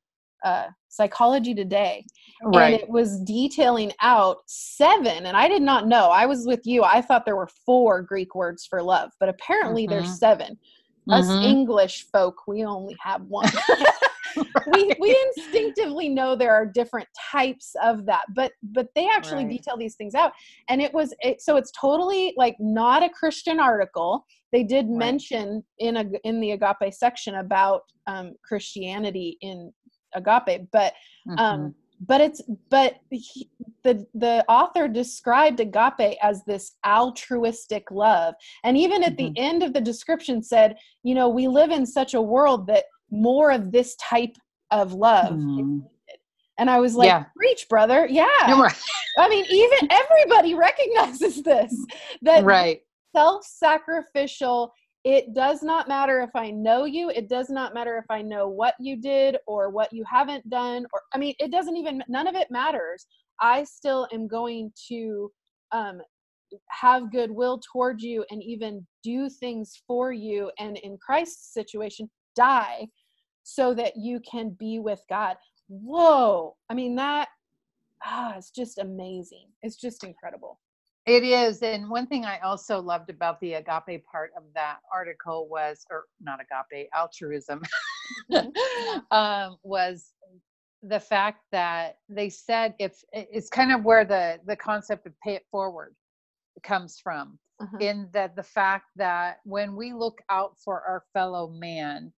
uh 0.45 0.65
psychology 0.89 1.55
today 1.55 2.05
right. 2.43 2.73
and 2.73 2.81
it 2.81 2.87
was 2.87 3.19
detailing 3.21 3.91
out 4.01 4.37
seven 4.47 5.25
and 5.25 5.35
i 5.35 5.47
did 5.47 5.63
not 5.63 5.87
know 5.87 6.09
i 6.11 6.25
was 6.27 6.45
with 6.45 6.61
you 6.65 6.83
i 6.83 7.01
thought 7.01 7.25
there 7.25 7.35
were 7.35 7.49
four 7.65 8.01
greek 8.03 8.35
words 8.35 8.65
for 8.69 8.81
love 8.83 9.09
but 9.19 9.29
apparently 9.29 9.85
Mhm. 9.87 9.89
there's 9.89 10.19
seven 10.19 10.57
us 11.09 11.25
Mhm. 11.27 11.43
english 11.43 12.05
folk 12.11 12.35
we 12.47 12.63
only 12.63 12.95
have 13.01 13.21
one 13.23 13.49
we 14.65 14.93
we 14.99 15.15
instinctively 15.27 16.09
know 16.09 16.35
there 16.35 16.53
are 16.53 16.65
different 16.65 17.07
types 17.31 17.75
of 17.83 18.05
that 18.05 18.23
but 18.35 18.51
but 18.63 18.87
they 18.95 19.07
actually 19.09 19.45
Right. 19.45 19.51
detail 19.57 19.77
these 19.77 19.95
things 19.95 20.15
out 20.15 20.31
and 20.69 20.81
it 20.81 20.93
was 20.93 21.13
it, 21.21 21.41
so 21.41 21.57
it's 21.57 21.71
totally 21.79 22.33
like 22.37 22.55
not 22.59 23.03
a 23.03 23.09
christian 23.09 23.59
article 23.59 24.25
they 24.51 24.63
did 24.63 24.87
Right. 24.93 25.17
mention 25.19 25.63
in 25.79 25.97
a 25.97 26.05
in 26.23 26.39
the 26.39 26.51
agape 26.51 26.93
section 26.93 27.35
about 27.35 27.81
um 28.07 28.33
christianity 28.43 29.37
in 29.41 29.71
agape 30.15 30.61
but 30.71 30.93
Mhm. 31.27 31.37
um 31.37 31.73
but 32.01 32.21
it's 32.21 32.41
but 32.69 32.95
he, 33.09 33.49
the 33.83 34.05
the 34.13 34.45
author 34.47 34.87
described 34.87 35.59
agape 35.59 36.15
as 36.21 36.43
this 36.45 36.73
altruistic 36.85 37.89
love 37.89 38.35
and 38.63 38.77
even 38.77 39.03
at 39.03 39.17
Mm-hmm. 39.17 39.17
the 39.17 39.31
end 39.35 39.63
of 39.63 39.73
the 39.73 39.81
description 39.81 40.43
said 40.43 40.75
you 41.03 41.15
know 41.15 41.27
we 41.27 41.47
live 41.47 41.71
in 41.71 41.85
such 41.85 42.13
a 42.13 42.21
world 42.21 42.67
that 42.67 42.85
more 43.11 43.51
of 43.51 43.71
this 43.71 43.95
type 43.95 44.35
of 44.71 44.93
love 44.93 45.33
Mhm. 45.33 45.83
and 46.59 46.69
i 46.69 46.79
was 46.79 46.95
like 46.95 47.07
Yeah. 47.07 47.25
preach 47.35 47.67
brother 47.69 48.07
yeah 48.09 48.25
right. 48.47 48.75
i 49.17 49.29
mean 49.29 49.45
even 49.49 49.89
everybody 49.91 50.53
recognizes 50.55 51.41
this 51.43 51.73
that 52.21 52.43
right 52.43 52.81
self-sacrificial 53.15 54.71
it 55.03 55.33
does 55.33 55.63
not 55.63 55.87
matter 55.87 56.21
if 56.21 56.29
i 56.35 56.51
know 56.51 56.83
you 56.85 57.09
it 57.09 57.29
does 57.29 57.49
not 57.49 57.73
matter 57.73 57.97
if 57.97 58.05
i 58.09 58.21
know 58.21 58.47
what 58.49 58.73
you 58.79 58.97
did 58.97 59.37
or 59.47 59.69
what 59.69 59.91
you 59.93 60.03
haven't 60.09 60.47
done 60.49 60.85
or 60.93 61.01
i 61.13 61.17
mean 61.17 61.33
it 61.39 61.51
doesn't 61.51 61.77
even 61.77 62.03
none 62.07 62.27
of 62.27 62.35
it 62.35 62.47
matters 62.51 63.05
i 63.39 63.63
still 63.63 64.07
am 64.11 64.27
going 64.27 64.71
to 64.87 65.31
um 65.71 65.99
have 66.69 67.11
goodwill 67.11 67.59
toward 67.71 68.01
you 68.01 68.25
and 68.31 68.41
even 68.43 68.85
do 69.03 69.29
things 69.29 69.81
for 69.87 70.11
you 70.11 70.51
and 70.59 70.77
in 70.77 70.97
christ's 71.05 71.53
situation 71.53 72.09
die 72.35 72.87
so 73.49 73.73
that 73.73 73.93
you 73.95 74.19
can 74.29 74.49
be 74.49 74.77
with 74.77 75.01
god 75.09 75.37
whoa 75.69 76.53
i 76.69 76.73
mean 76.73 76.95
that 76.95 77.29
ah 78.05 78.35
it's 78.37 78.51
just 78.51 78.77
amazing 78.77 79.47
it's 79.63 79.77
just 79.77 80.03
incredible 80.03 80.59
It 81.05 81.23
is. 81.23 81.63
And 81.63 81.89
one 81.89 82.05
thing 82.07 82.25
I 82.25 82.37
also 82.39 82.81
loved 82.81 83.09
about 83.09 83.39
the 83.39 83.53
agape 83.53 84.03
part 84.11 84.31
of 84.35 84.43
that 84.55 84.79
article 84.93 85.47
was, 85.49 85.85
or 85.89 86.03
not 86.19 86.39
agape, 86.45 86.89
altruism, 86.93 87.59
Mhm. 88.29 88.51
um, 89.21 89.57
was 89.63 90.13
the 90.83 90.99
fact 90.99 91.39
that 91.53 91.99
they 92.09 92.29
said 92.29 92.75
if 92.77 92.93
it's 93.13 93.49
kind 93.49 93.71
of 93.71 93.85
where 93.85 94.03
the 94.13 94.25
the 94.51 94.55
concept 94.57 95.07
of 95.07 95.13
pay 95.23 95.35
it 95.39 95.45
forward 95.49 95.95
comes 96.71 96.99
from 97.05 97.39
Uh-huh. 97.63 97.77
in 97.79 98.09
that 98.11 98.35
the 98.35 98.43
fact 98.59 98.87
that 98.97 99.39
when 99.45 99.69
we 99.81 99.87
look 100.03 100.19
out 100.29 100.53
for 100.63 100.75
our 100.89 101.01
fellow 101.13 101.45
man 101.67 102.11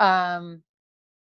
um 0.00 0.62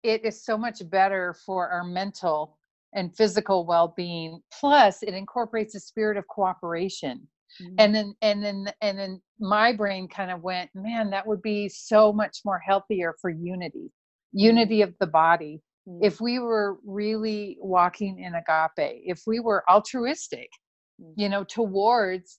it 0.02 0.24
is 0.24 0.44
so 0.44 0.58
much 0.58 0.88
better 0.90 1.34
for 1.46 1.68
our 1.70 1.84
mental 1.84 2.58
and 2.94 3.16
physical 3.16 3.66
well-being 3.66 4.40
plus 4.60 5.02
it 5.02 5.14
incorporates 5.14 5.74
a 5.74 5.80
spirit 5.80 6.16
of 6.18 6.26
cooperation 6.28 7.26
Mhm. 7.62 7.74
and 7.78 7.94
then 7.94 8.14
and 8.22 8.44
then 8.44 8.66
and 8.80 8.98
then 8.98 9.22
my 9.40 9.72
brain 9.74 10.08
kind 10.08 10.30
of 10.30 10.42
went 10.42 10.70
man 10.74 11.10
that 11.10 11.26
would 11.26 11.42
be 11.42 11.68
so 11.68 12.12
much 12.12 12.38
more 12.44 12.58
healthier 12.60 13.14
for 13.20 13.30
unity 13.30 13.90
unity 14.32 14.82
of 14.82 14.94
the 15.00 15.06
body 15.06 15.62
Mm. 15.88 15.98
if 16.02 16.20
we 16.20 16.38
were 16.38 16.78
really 16.86 17.58
walking 17.60 18.18
in 18.20 18.34
agape 18.36 19.02
if 19.04 19.22
we 19.26 19.40
were 19.40 19.64
altruistic 19.70 20.48
Mm. 21.00 21.12
you 21.16 21.28
know 21.28 21.44
towards 21.44 22.38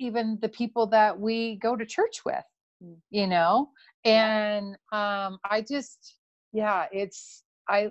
even 0.00 0.38
the 0.42 0.48
people 0.50 0.86
that 0.88 1.18
we 1.20 1.56
go 1.58 1.76
to 1.76 1.86
church 1.86 2.24
with 2.26 2.44
Mm. 2.84 2.96
you 3.10 3.26
know. 3.26 3.70
And 4.06 4.76
um 4.92 5.38
i 5.50 5.60
just 5.68 6.16
yeah 6.52 6.86
it's 6.92 7.42
i 7.68 7.88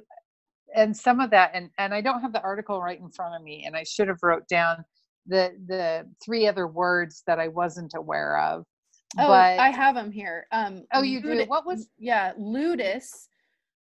and 0.76 0.96
some 0.96 1.20
of 1.20 1.30
that 1.32 1.52
and 1.54 1.70
and 1.78 1.94
i 1.94 2.02
don't 2.02 2.22
have 2.22 2.34
the 2.34 2.42
article 2.42 2.82
right 2.82 3.00
in 3.00 3.10
front 3.10 3.36
of 3.36 3.42
me 3.44 3.64
and 3.66 3.76
i 3.76 3.84
should 3.84 4.08
have 4.08 4.20
wrote 4.24 4.48
down 4.48 4.84
the 5.28 5.52
the 5.68 6.08
three 6.24 6.48
other 6.48 6.68
words 6.68 7.24
that 7.28 7.40
i 7.40 7.48
wasn't 7.48 7.94
aware 7.96 8.38
of 8.40 8.66
Oh, 9.18 9.28
but 9.28 9.60
I 9.60 9.70
have 9.70 9.96
them 9.96 10.12
here. 10.12 10.46
Um, 10.52 10.84
Oh, 10.92 11.02
you 11.02 11.22
do? 11.22 11.46
What 11.46 11.66
was- 11.66 11.88
Yeah, 11.98 12.34
ludus, 12.38 13.30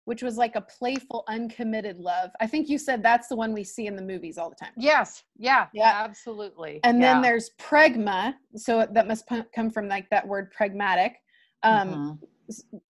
which 0.05 0.21
was 0.21 0.37
like 0.37 0.55
a 0.55 0.61
playful, 0.61 1.23
uncommitted 1.27 1.97
love. 1.97 2.29
I 2.39 2.45
think 2.45 2.69
you 2.69 2.77
said 2.77 3.01
that's 3.01 3.27
the 3.27 3.35
one 3.35 3.51
we 3.51 3.63
see 3.63 3.87
in 3.87 3.95
the 3.95 4.01
movies 4.03 4.37
all 4.37 4.49
the 4.51 4.55
time. 4.55 4.73
yes 4.77 5.23
yeah 5.35 5.67
Yeah. 5.73 5.91
absolutely 6.05 6.81
And 6.83 7.01
yeah. 7.01 7.13
then 7.13 7.21
there's 7.23 7.49
pragma, 7.59 8.35
so 8.55 8.85
that 8.91 9.07
must 9.07 9.27
come 9.55 9.71
from 9.71 9.87
like 9.87 10.07
that 10.11 10.27
word 10.27 10.51
pragmatic. 10.51 11.15
Um, 11.63 11.89
Mhm. 11.89 12.19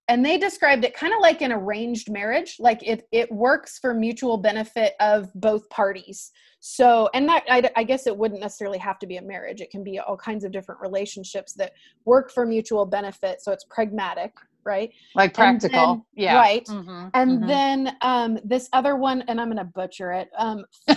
and 0.07 0.24
they 0.24 0.38
described 0.38 0.86
it 0.86 0.93
kind 0.93 1.13
of 1.13 1.19
like 1.19 1.41
an 1.41 1.51
arranged 1.51 2.12
marriage 2.12 2.57
like 2.59 2.79
it 2.88 3.07
it 3.12 3.31
works 3.31 3.79
for 3.79 3.91
mutual 3.93 4.38
benefit 4.38 4.93
of 5.00 5.33
both 5.33 5.67
parties 5.71 6.31
so 6.59 7.09
and 7.15 7.27
that 7.27 7.43
I, 7.50 7.67
I 7.75 7.83
guess 7.83 8.05
it 8.05 8.15
wouldn't 8.15 8.39
necessarily 8.39 8.77
have 8.77 9.00
to 9.00 9.07
be 9.07 9.17
a 9.17 9.21
marriage 9.24 9.59
it 9.59 9.71
can 9.71 9.83
be 9.83 9.97
all 9.97 10.15
kinds 10.15 10.43
of 10.43 10.51
different 10.51 10.79
relationships 10.81 11.53
that 11.53 11.71
work 12.05 12.29
for 12.31 12.45
mutual 12.45 12.86
benefit 12.86 13.41
so 13.41 13.51
it's 13.51 13.63
pragmatic 13.63 14.31
right 14.63 14.91
like 15.15 15.33
practical 15.33 15.88
then- 15.95 16.03
yeah 16.13 16.36
right. 16.38 16.65
Mhm, 16.67 17.09
and 17.15 17.41
mhm. 17.41 17.47
then 17.47 17.97
um 18.01 18.38
this 18.43 18.69
other 18.74 18.95
one 18.95 19.24
and 19.27 19.41
i'm 19.41 19.47
gonna 19.50 19.63
butcher 19.65 20.12
it 20.12 20.29
um 20.38 20.63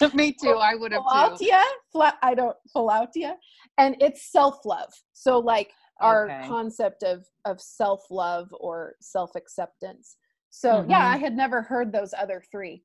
me 0.14 0.32
too 0.32 0.50
i 0.50 0.74
would 0.74 0.92
have 0.92 1.02
too 1.38 1.62
Fla- 1.92 2.18
i 2.22 2.34
don't 2.34 2.56
philautia 2.74 3.34
and 3.78 3.96
it's 4.00 4.30
self-love 4.30 4.92
so 5.12 5.38
like 5.38 5.72
our 6.00 6.26
Okay. 6.30 6.46
concept 6.46 7.02
of 7.02 7.26
of 7.44 7.60
self-love 7.60 8.48
or 8.60 8.94
self-acceptance 9.00 10.16
so 10.50 10.84
yeah 10.88 10.98
Mhm. 10.98 11.14
i 11.14 11.16
had 11.16 11.36
never 11.36 11.62
heard 11.62 11.92
those 11.92 12.14
other 12.16 12.42
three 12.50 12.82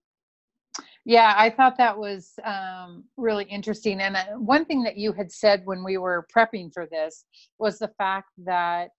Yeah, 1.05 1.33
I 1.37 1.49
thought 1.49 1.77
that 1.77 1.97
was 1.97 2.31
um, 2.43 3.03
really 3.17 3.43
interesting. 3.45 3.99
And 4.01 4.15
uh, 4.15 4.25
one 4.37 4.65
thing 4.65 4.83
that 4.83 4.97
you 4.97 5.11
had 5.11 5.31
said 5.31 5.61
when 5.65 5.83
we 5.83 5.97
were 5.97 6.25
prepping 6.35 6.73
for 6.73 6.87
this 6.87 7.25
was 7.59 7.77
the 7.77 7.91
fact 7.97 8.29
that 8.45 8.89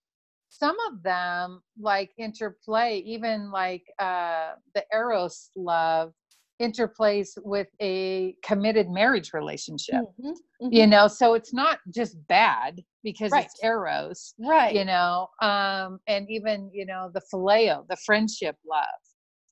some 0.49 0.77
of 0.87 1.03
them 1.03 1.61
like 1.79 2.11
interplay, 2.17 2.99
even 2.99 3.51
like 3.51 3.83
uh, 3.99 4.51
the 4.73 4.85
Eros 4.93 5.49
love 5.55 6.13
interplays 6.61 7.29
with 7.43 7.67
a 7.81 8.35
committed 8.43 8.89
marriage 8.89 9.33
relationship. 9.33 10.01
Mhm, 10.19 10.35
You 10.69 10.85
mhm. 10.85 10.89
know, 10.89 11.07
so 11.07 11.33
it's 11.33 11.53
not 11.53 11.79
just 11.93 12.15
bad 12.27 12.81
because 13.03 13.31
Right. 13.33 13.45
it's 13.45 13.63
Eros, 13.63 14.33
right 14.39 14.73
you 14.73 14.85
know, 14.85 15.27
um, 15.41 15.99
and 16.07 16.29
even, 16.29 16.69
you 16.73 16.85
know, 16.85 17.11
the 17.13 17.21
phileo, 17.33 17.85
the 17.87 17.97
friendship 17.97 18.55
love, 18.65 19.03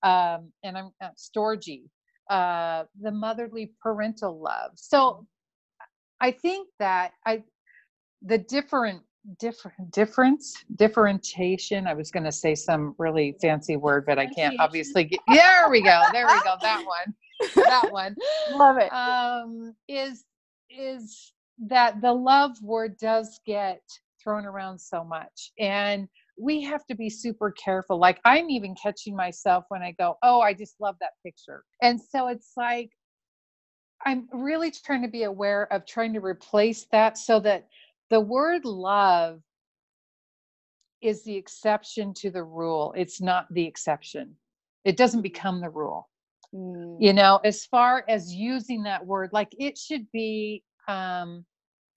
um, 0.04 0.52
and 0.64 0.78
I'm 0.78 0.92
uh, 1.02 1.10
storgy, 1.18 1.84
uh, 2.30 2.86
the 3.00 3.12
motherly 3.12 3.74
parental 3.82 4.42
love. 4.42 4.72
So 4.76 5.28
I 6.22 6.32
think 6.32 6.70
that 6.80 7.12
I, 7.26 7.44
the 8.22 8.38
different 8.38 9.04
different 9.40 9.90
difference 9.92 10.66
differentiation 10.76 11.88
i 11.88 11.94
was 11.94 12.12
going 12.12 12.24
to 12.24 12.32
say 12.32 12.54
some 12.54 12.94
really 12.98 13.36
fancy 13.42 13.78
word 13.78 14.06
but 14.06 14.20
i 14.20 14.26
can't 14.26 14.60
obviously 14.60 15.06
get 15.06 15.20
there 15.32 15.70
we 15.70 15.82
go 15.82 16.02
there 16.12 16.28
we 16.28 16.34
go 16.44 16.56
that 16.62 16.84
one 16.86 17.16
that 17.56 17.92
one. 17.92 18.16
Love 18.52 18.78
it. 18.78 18.90
Um 18.92 19.76
is 19.88 20.26
is 20.70 21.34
that 21.68 22.02
the 22.02 22.12
love 22.12 22.52
word 22.62 22.98
does 22.98 23.40
get 23.46 23.82
thrown 24.22 24.46
around 24.46 24.80
so 24.80 25.04
much 25.04 25.52
and 25.60 26.08
we 26.40 26.62
have 26.64 26.84
to 26.86 26.96
be 26.96 27.10
super 27.10 27.52
careful 27.52 28.00
like 28.00 28.20
i'm 28.26 28.50
even 28.50 28.74
catching 28.82 29.16
myself 29.16 29.66
when 29.68 29.84
i 29.84 29.92
go 30.00 30.18
oh 30.24 30.40
i 30.40 30.54
just 30.54 30.76
love 30.80 30.96
that 31.00 31.12
picture. 31.24 31.64
And 31.82 32.02
so 32.02 32.28
it's 32.28 32.54
like 32.58 32.90
i'm 34.06 34.28
really 34.34 34.72
trying 34.72 35.04
to 35.04 35.08
be 35.08 35.24
aware 35.24 35.72
of 35.72 35.86
trying 35.86 36.14
to 36.14 36.20
replace 36.20 36.88
that 36.92 37.18
so 37.18 37.40
that 37.42 37.68
the 38.14 38.20
word 38.20 38.64
love 38.64 39.42
is 41.02 41.24
the 41.24 41.36
exception 41.36 42.14
to 42.14 42.30
the 42.30 42.44
rule. 42.44 42.94
It's 42.96 43.20
not 43.20 43.52
the 43.52 43.66
exception. 43.66 44.36
It 44.86 44.98
doesn't 44.98 45.24
become 45.24 45.62
the 45.62 45.72
rule. 45.72 46.08
Mm. 46.54 46.98
You 47.00 47.14
know, 47.14 47.40
as 47.44 47.66
far 47.66 48.06
as 48.08 48.32
using 48.32 48.84
that 48.84 49.04
word, 49.04 49.32
like 49.34 49.50
it 49.58 49.80
should 49.80 50.06
be 50.12 50.64
um 50.88 51.44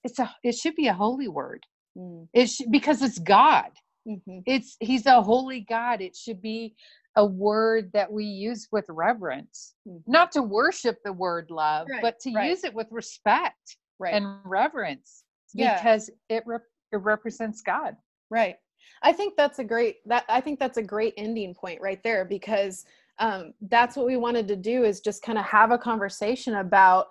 it's 0.05 0.19
a 0.19 0.35
it 0.43 0.55
should 0.55 0.75
be 0.75 0.87
a 0.87 0.95
holy 0.95 1.29
word. 1.29 1.67
Mm. 1.99 2.29
It 2.33 2.47
should, 2.47 2.73
because 2.73 3.03
it's 3.03 3.19
God. 3.19 3.73
Mm-hmm. 4.09 4.39
It's 4.47 4.79
he's 4.81 5.05
a 5.05 5.21
holy 5.21 5.67
God. 5.69 6.01
It 6.01 6.17
should 6.17 6.41
be 6.41 6.77
a 7.15 7.27
word 7.27 7.91
that 7.93 8.11
we 8.11 8.25
use 8.25 8.69
with 8.73 8.87
reverence. 8.89 9.75
Mm-hmm. 9.87 10.11
Not 10.11 10.33
to 10.33 10.41
worship 10.41 10.97
the 11.05 11.13
word 11.13 11.51
love, 11.51 11.89
right, 11.91 12.01
but 12.01 12.19
to 12.21 12.33
right. 12.33 12.49
use 12.49 12.65
it 12.65 12.73
with 12.73 12.87
respect 12.91 13.77
right. 13.99 14.15
and 14.15 14.39
reverence 14.47 15.25
yeah. 15.65 15.77
because 15.77 16.11
it, 16.29 16.45
it 16.93 16.99
represents 16.99 17.63
God. 17.63 17.97
Right. 18.31 18.57
I 19.03 19.13
think 19.13 19.37
that's 19.37 19.59
a 19.59 19.65
great 19.65 19.97
that 20.07 20.25
I 20.29 20.41
think 20.41 20.59
that's 20.59 20.79
a 20.79 20.83
great 20.83 21.15
ending 21.17 21.55
point 21.55 21.81
right 21.81 22.03
there 22.03 22.25
because 22.25 22.85
um, 23.19 23.53
that's 23.63 23.97
what 23.97 24.07
we 24.07 24.17
wanted 24.17 24.49
to 24.49 24.57
do 24.57 24.85
is 24.85 25.01
just 25.01 25.23
kind 25.23 25.39
of 25.39 25.45
have 25.45 25.71
a 25.71 25.79
conversation 25.79 26.57
about 26.57 27.07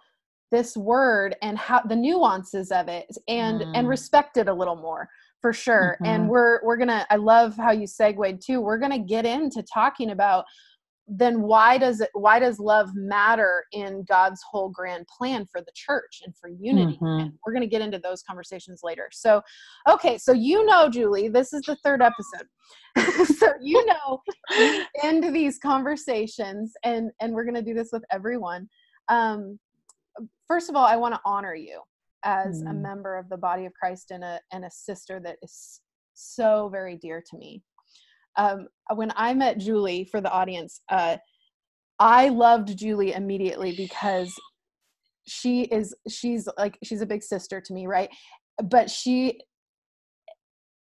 this 0.51 0.77
word 0.77 1.35
and 1.41 1.57
how 1.57 1.81
the 1.81 1.95
nuances 1.95 2.71
of 2.71 2.87
it 2.87 3.07
and 3.27 3.61
mm. 3.61 3.71
and 3.73 3.87
respect 3.87 4.37
it 4.37 4.47
a 4.47 4.53
little 4.53 4.75
more 4.75 5.09
for 5.41 5.51
sure 5.51 5.97
mm-hmm. 6.01 6.05
and 6.05 6.29
we're 6.29 6.63
we're 6.63 6.77
gonna 6.77 7.05
i 7.09 7.15
love 7.15 7.57
how 7.57 7.71
you 7.71 7.87
segued 7.87 8.41
too 8.45 8.61
we're 8.61 8.77
gonna 8.77 8.99
get 8.99 9.25
into 9.25 9.63
talking 9.63 10.11
about 10.11 10.45
then 11.07 11.41
why 11.41 11.77
does 11.77 12.01
it 12.01 12.09
why 12.13 12.39
does 12.39 12.59
love 12.59 12.89
matter 12.95 13.63
in 13.73 14.03
god's 14.07 14.41
whole 14.49 14.69
grand 14.69 15.05
plan 15.07 15.45
for 15.51 15.61
the 15.61 15.71
church 15.75 16.21
and 16.25 16.35
for 16.35 16.49
unity? 16.49 16.95
Mm-hmm. 16.95 17.05
and 17.05 17.33
we're 17.45 17.53
going 17.53 17.61
to 17.61 17.67
get 17.67 17.81
into 17.81 17.99
those 17.99 18.23
conversations 18.23 18.81
later. 18.83 19.09
So 19.11 19.41
okay 19.89 20.17
so 20.17 20.31
you 20.31 20.65
know 20.65 20.89
julie 20.89 21.27
this 21.27 21.53
is 21.53 21.61
the 21.63 21.77
third 21.83 22.01
episode. 22.01 22.47
So 23.37 23.47
you 23.61 23.85
know 23.85 24.21
end 25.03 25.35
these 25.35 25.59
conversations 25.59 26.73
and 26.83 27.11
and 27.19 27.33
we're 27.33 27.43
going 27.43 27.55
to 27.55 27.61
do 27.61 27.73
this 27.73 27.89
with 27.91 28.03
everyone. 28.11 28.69
Um 29.09 29.59
first 30.47 30.69
of 30.69 30.75
all 30.75 30.85
i 30.85 30.95
want 30.95 31.13
to 31.13 31.21
honor 31.25 31.55
you 31.55 31.81
as 32.23 32.63
mm. 32.63 32.69
a 32.69 32.73
member 32.73 33.17
of 33.17 33.29
the 33.29 33.37
body 33.37 33.65
of 33.65 33.73
christ 33.73 34.11
and 34.11 34.23
a 34.23 34.39
and 34.51 34.65
a 34.65 34.71
sister 34.71 35.19
that 35.19 35.37
is 35.41 35.81
so 36.13 36.69
very 36.71 36.95
dear 36.97 37.21
to 37.29 37.37
me 37.37 37.61
um, 38.37 38.67
when 38.93 39.11
I 39.15 39.33
met 39.33 39.57
Julie 39.57 40.05
for 40.05 40.21
the 40.21 40.31
audience, 40.31 40.81
uh, 40.89 41.17
I 41.99 42.29
loved 42.29 42.77
Julie 42.77 43.13
immediately 43.13 43.75
because 43.75 44.33
she 45.27 45.63
is 45.63 45.95
she's 46.07 46.47
like 46.57 46.77
she's 46.83 47.01
a 47.01 47.05
big 47.05 47.23
sister 47.23 47.61
to 47.61 47.73
me, 47.73 47.87
right? 47.87 48.09
But 48.63 48.89
she 48.89 49.39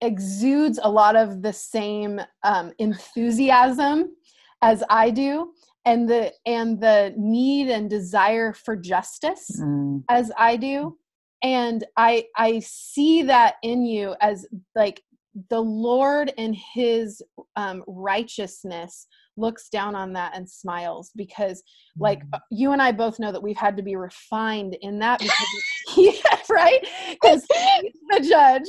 exudes 0.01 0.79
a 0.81 0.89
lot 0.89 1.15
of 1.15 1.41
the 1.41 1.53
same 1.53 2.21
um, 2.43 2.71
enthusiasm 2.77 4.15
as 4.61 4.83
I 4.89 5.09
do 5.09 5.51
and 5.85 6.07
the 6.07 6.33
and 6.45 6.79
the 6.79 7.13
need 7.17 7.69
and 7.69 7.89
desire 7.89 8.53
for 8.53 8.75
justice 8.75 9.49
mm. 9.59 10.03
as 10.09 10.31
I 10.37 10.57
do 10.57 10.97
and 11.43 11.83
I 11.95 12.25
I 12.35 12.59
see 12.59 13.23
that 13.23 13.55
in 13.63 13.85
you 13.85 14.15
as 14.21 14.45
like 14.75 15.01
the 15.49 15.59
Lord 15.59 16.33
in 16.37 16.53
his 16.53 17.21
um, 17.55 17.83
righteousness 17.87 19.07
looks 19.35 19.69
down 19.69 19.95
on 19.95 20.13
that 20.13 20.35
and 20.35 20.49
smiles 20.49 21.11
because 21.15 21.63
like 21.97 22.25
mm. 22.25 22.39
you 22.49 22.71
and 22.71 22.81
I 22.81 22.91
both 22.91 23.19
know 23.19 23.31
that 23.31 23.41
we've 23.41 23.57
had 23.57 23.77
to 23.77 23.83
be 23.83 23.95
refined 23.95 24.77
in 24.81 24.99
that 24.99 25.19
because 25.19 25.47
yeah, 25.97 26.11
right 26.49 26.85
because 27.11 27.45
he's 27.53 27.93
the 28.09 28.27
judge 28.27 28.67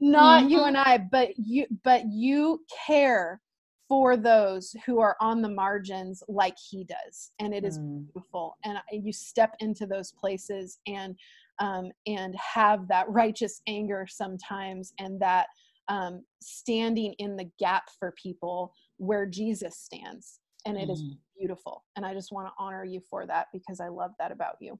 not 0.00 0.42
mm-hmm. 0.42 0.50
you 0.50 0.64
and 0.64 0.76
I 0.76 0.98
but 1.10 1.30
you 1.36 1.66
but 1.84 2.02
you 2.10 2.60
care 2.86 3.40
for 3.88 4.16
those 4.16 4.74
who 4.84 5.00
are 5.00 5.16
on 5.20 5.40
the 5.40 5.48
margins 5.48 6.22
like 6.28 6.56
he 6.70 6.84
does 6.84 7.30
and 7.38 7.54
it 7.54 7.64
is 7.64 7.78
mm. 7.78 8.04
beautiful 8.04 8.56
and 8.64 8.78
you 8.90 9.12
step 9.12 9.54
into 9.60 9.86
those 9.86 10.12
places 10.12 10.78
and 10.86 11.14
um, 11.60 11.90
and 12.06 12.36
have 12.36 12.86
that 12.88 13.08
righteous 13.08 13.62
anger 13.66 14.06
sometimes 14.08 14.92
and 14.98 15.20
that 15.20 15.46
um, 15.88 16.24
standing 16.42 17.14
in 17.18 17.36
the 17.36 17.50
gap 17.58 17.84
for 17.98 18.14
people 18.20 18.72
where 18.98 19.26
Jesus 19.26 19.78
stands. 19.78 20.40
And 20.66 20.76
it 20.76 20.88
mm. 20.88 20.92
is 20.92 21.02
beautiful. 21.38 21.84
And 21.96 22.04
I 22.04 22.14
just 22.14 22.32
want 22.32 22.48
to 22.48 22.52
honor 22.58 22.84
you 22.84 23.00
for 23.08 23.26
that 23.26 23.46
because 23.52 23.80
I 23.80 23.88
love 23.88 24.10
that 24.18 24.32
about 24.32 24.56
you. 24.60 24.78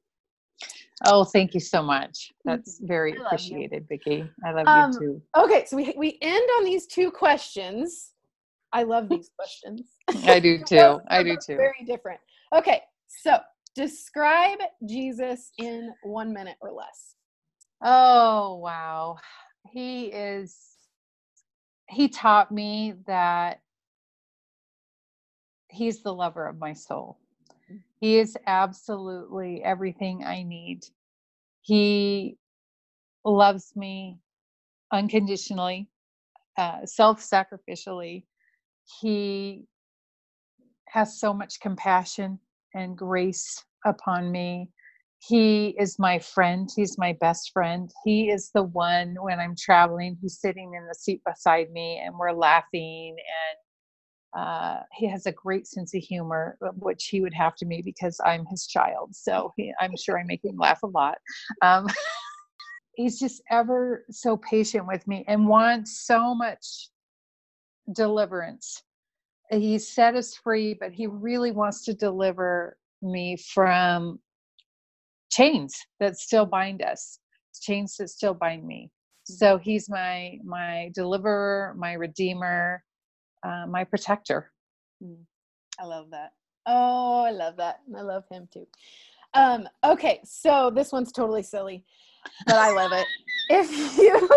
Oh, 1.06 1.24
thank 1.24 1.54
you 1.54 1.60
so 1.60 1.82
much. 1.82 2.32
That's 2.44 2.76
mm-hmm. 2.76 2.86
very 2.86 3.16
appreciated, 3.16 3.86
you. 3.88 3.98
Vicki. 3.98 4.30
I 4.44 4.52
love 4.52 4.66
um, 4.66 4.92
you 4.92 4.98
too. 4.98 5.22
Okay, 5.36 5.64
so 5.66 5.76
we 5.76 5.94
we 5.96 6.18
end 6.20 6.48
on 6.58 6.64
these 6.64 6.86
two 6.86 7.10
questions. 7.10 8.12
I 8.72 8.82
love 8.82 9.08
these 9.10 9.30
questions. 9.36 9.82
I 10.26 10.40
do 10.40 10.58
too. 10.66 11.00
I 11.08 11.22
do 11.22 11.36
too. 11.36 11.56
Very 11.56 11.84
different. 11.86 12.20
Okay, 12.52 12.82
so 13.06 13.38
describe 13.76 14.58
Jesus 14.88 15.52
in 15.58 15.92
one 16.02 16.32
minute 16.32 16.56
or 16.60 16.72
less. 16.72 17.14
Oh 17.84 18.56
wow, 18.56 19.18
he 19.70 20.06
is 20.06 20.56
he 21.88 22.08
taught 22.08 22.52
me 22.52 22.94
that 23.06 23.60
he's 25.68 26.02
the 26.02 26.12
lover 26.12 26.46
of 26.46 26.58
my 26.58 26.72
soul. 26.72 27.18
Mm. 27.70 27.80
He 28.00 28.18
is 28.18 28.36
absolutely 28.46 29.62
everything 29.62 30.24
I 30.24 30.42
need. 30.42 30.84
He 31.62 32.36
loves 33.24 33.74
me 33.76 34.18
unconditionally, 34.92 35.88
uh, 36.56 36.84
self 36.86 37.20
sacrificially. 37.20 38.24
He 39.00 39.64
has 40.88 41.18
so 41.20 41.34
much 41.34 41.60
compassion 41.60 42.38
and 42.74 42.96
grace 42.96 43.64
upon 43.84 44.32
me 44.32 44.70
he 45.20 45.74
is 45.78 45.98
my 45.98 46.18
friend 46.18 46.70
he's 46.74 46.96
my 46.96 47.16
best 47.20 47.50
friend. 47.52 47.90
He 48.04 48.30
is 48.30 48.50
the 48.54 48.62
one 48.62 49.16
when 49.20 49.40
i'm 49.40 49.56
traveling 49.56 50.16
who's 50.20 50.40
sitting 50.40 50.74
in 50.74 50.86
the 50.86 50.94
seat 50.94 51.22
beside 51.26 51.70
me 51.70 52.00
and 52.04 52.16
we're 52.16 52.32
laughing 52.32 53.16
and 53.18 53.58
uh, 54.38 54.80
he 54.92 55.08
has 55.08 55.24
a 55.24 55.32
great 55.32 55.66
sense 55.66 55.94
of 55.94 56.02
humor 56.02 56.58
which 56.76 57.06
he 57.06 57.20
would 57.20 57.34
have 57.34 57.56
to 57.56 57.66
me 57.66 57.82
because 57.82 58.20
i'm 58.24 58.44
his 58.46 58.66
child. 58.66 59.14
So 59.14 59.52
he, 59.56 59.72
i'm 59.80 59.96
sure 59.96 60.18
i 60.18 60.24
make 60.24 60.44
him 60.44 60.56
laugh 60.56 60.82
a 60.82 60.88
lot. 60.88 61.18
Um, 61.62 61.88
he's 62.94 63.18
just 63.18 63.42
ever 63.50 64.04
so 64.10 64.36
patient 64.36 64.86
with 64.86 65.06
me 65.08 65.24
and 65.28 65.46
wants 65.48 66.04
so 66.04 66.34
much 66.34 66.90
deliverance. 67.92 68.82
He 69.50 69.78
set 69.78 70.14
us 70.14 70.34
free 70.34 70.74
but 70.74 70.92
he 70.92 71.06
really 71.06 71.50
wants 71.50 71.84
to 71.86 71.94
deliver 71.94 72.76
me 73.02 73.36
from 73.36 74.20
chains 75.38 75.86
that 76.00 76.18
still 76.18 76.46
bind 76.46 76.82
us 76.82 77.20
chains 77.60 77.96
that 77.96 78.08
still 78.08 78.34
bind 78.34 78.66
me. 78.66 78.90
So 79.24 79.58
he's 79.58 79.88
my 79.88 80.38
my 80.44 80.90
deliverer 80.94 81.74
my 81.76 81.92
redeemer 81.92 82.82
uh, 83.46 83.66
my 83.68 83.84
protector. 83.84 84.50
Mm. 85.02 85.24
i 85.78 85.84
love 85.84 86.10
that. 86.10 86.32
Oh 86.66 87.22
i 87.24 87.30
love 87.30 87.56
that. 87.56 87.80
I 87.96 88.00
love 88.02 88.24
him 88.30 88.48
too. 88.52 88.66
Um 89.34 89.68
okay 89.84 90.20
so 90.24 90.70
this 90.74 90.92
one's 90.92 91.12
totally 91.12 91.42
silly 91.42 91.84
but 92.46 92.56
i 92.56 92.70
love 92.70 92.92
it. 92.92 93.06
If 93.50 93.70
you 93.98 94.28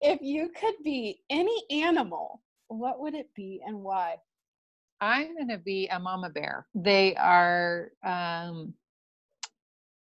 if 0.00 0.20
you 0.22 0.50
could 0.60 0.74
be 0.82 1.20
any 1.30 1.62
animal 1.70 2.42
what 2.68 3.00
would 3.00 3.14
it 3.14 3.30
be 3.34 3.62
and 3.66 3.76
why? 3.82 4.16
I'm 5.00 5.34
going 5.36 5.48
to 5.48 5.58
be 5.58 5.86
a 5.88 5.98
mama 5.98 6.30
bear. 6.30 6.66
They 6.74 7.14
are 7.16 7.92
um 8.04 8.74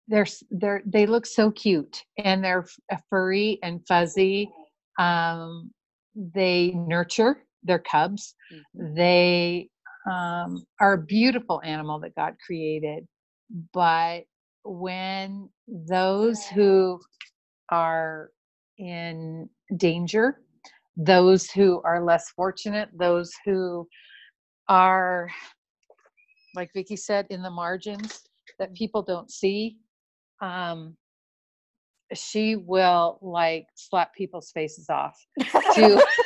they're 0.08 0.26
they're 0.50 0.82
they 0.86 1.06
look 1.06 1.26
so 1.26 1.50
cute 1.50 2.04
and 2.18 2.44
they're 2.44 2.66
uh, 2.92 2.96
furry 3.10 3.58
and 3.62 3.80
fuzzy 3.86 4.50
um, 4.98 5.70
they 6.14 6.72
nurture 6.74 7.42
their 7.62 7.80
cubs 7.80 8.34
mm-hmm. 8.52 8.94
they 8.94 9.68
um, 10.10 10.64
are 10.80 10.94
a 10.94 11.02
beautiful 11.02 11.60
animal 11.64 11.98
that 11.98 12.14
god 12.14 12.34
created 12.44 13.06
but 13.72 14.22
when 14.64 15.48
those 15.68 16.44
who 16.46 17.00
are 17.70 18.30
in 18.78 19.48
danger, 19.76 20.40
those 20.96 21.50
who 21.50 21.80
are 21.84 22.02
less 22.02 22.30
fortunate, 22.30 22.88
those 22.98 23.32
who 23.44 23.86
are, 24.68 25.28
like 26.54 26.70
Vicki 26.74 26.96
said, 26.96 27.26
in 27.30 27.42
the 27.42 27.50
margins 27.50 28.22
that 28.58 28.74
people 28.74 29.02
don't 29.02 29.30
see. 29.30 29.76
Um, 30.40 30.96
she 32.14 32.56
will 32.56 33.18
like 33.20 33.66
slap 33.74 34.14
people's 34.14 34.50
faces 34.52 34.88
off 34.88 35.16
to 35.74 36.04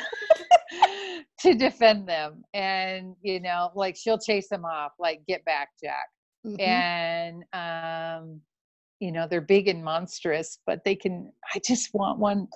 to 1.40 1.54
defend 1.54 2.08
them 2.08 2.44
and 2.54 3.14
you 3.22 3.40
know 3.40 3.70
like 3.74 3.96
she'll 3.96 4.18
chase 4.18 4.48
them 4.48 4.64
off 4.64 4.92
like 4.98 5.20
get 5.26 5.44
back 5.44 5.68
jack. 5.82 6.06
Mm-hmm. 6.46 6.60
and 6.60 7.44
um 7.52 8.40
you 8.98 9.12
know 9.12 9.26
they're 9.28 9.42
big 9.42 9.68
and 9.68 9.84
monstrous 9.84 10.58
but 10.66 10.80
they 10.86 10.94
can 10.94 11.30
i 11.54 11.60
just 11.66 11.92
want 11.92 12.18
one 12.18 12.48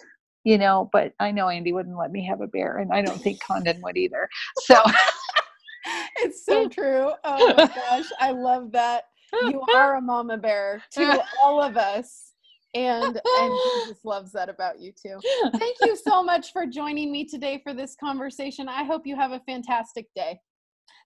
you 0.44 0.56
know 0.56 0.88
but 0.90 1.12
i 1.20 1.30
know 1.30 1.48
andy 1.50 1.72
wouldn't 1.72 1.98
let 1.98 2.10
me 2.10 2.24
have 2.24 2.40
a 2.40 2.46
bear 2.46 2.78
and 2.78 2.92
i 2.92 3.02
don't 3.02 3.20
think 3.20 3.42
condon 3.42 3.80
would 3.82 3.98
either 3.98 4.26
so 4.60 4.80
it's 6.16 6.46
so 6.46 6.66
true. 6.66 7.12
Oh 7.24 7.54
my 7.54 7.66
gosh 7.66 8.06
i 8.20 8.30
love 8.30 8.72
that 8.72 9.04
you 9.42 9.62
are 9.74 9.96
a 9.96 10.00
mama 10.00 10.36
bear 10.36 10.82
to 10.92 11.22
all 11.42 11.62
of 11.62 11.76
us 11.76 12.32
and 12.74 13.20
and 13.24 13.58
Jesus 13.84 14.04
loves 14.04 14.32
that 14.32 14.48
about 14.48 14.80
you 14.80 14.92
too. 14.92 15.18
Thank 15.56 15.76
you 15.82 15.96
so 15.96 16.22
much 16.22 16.52
for 16.52 16.66
joining 16.66 17.12
me 17.12 17.24
today 17.24 17.60
for 17.62 17.72
this 17.72 17.96
conversation. 17.96 18.68
I 18.68 18.84
hope 18.84 19.06
you 19.06 19.16
have 19.16 19.32
a 19.32 19.40
fantastic 19.40 20.06
day. 20.14 20.40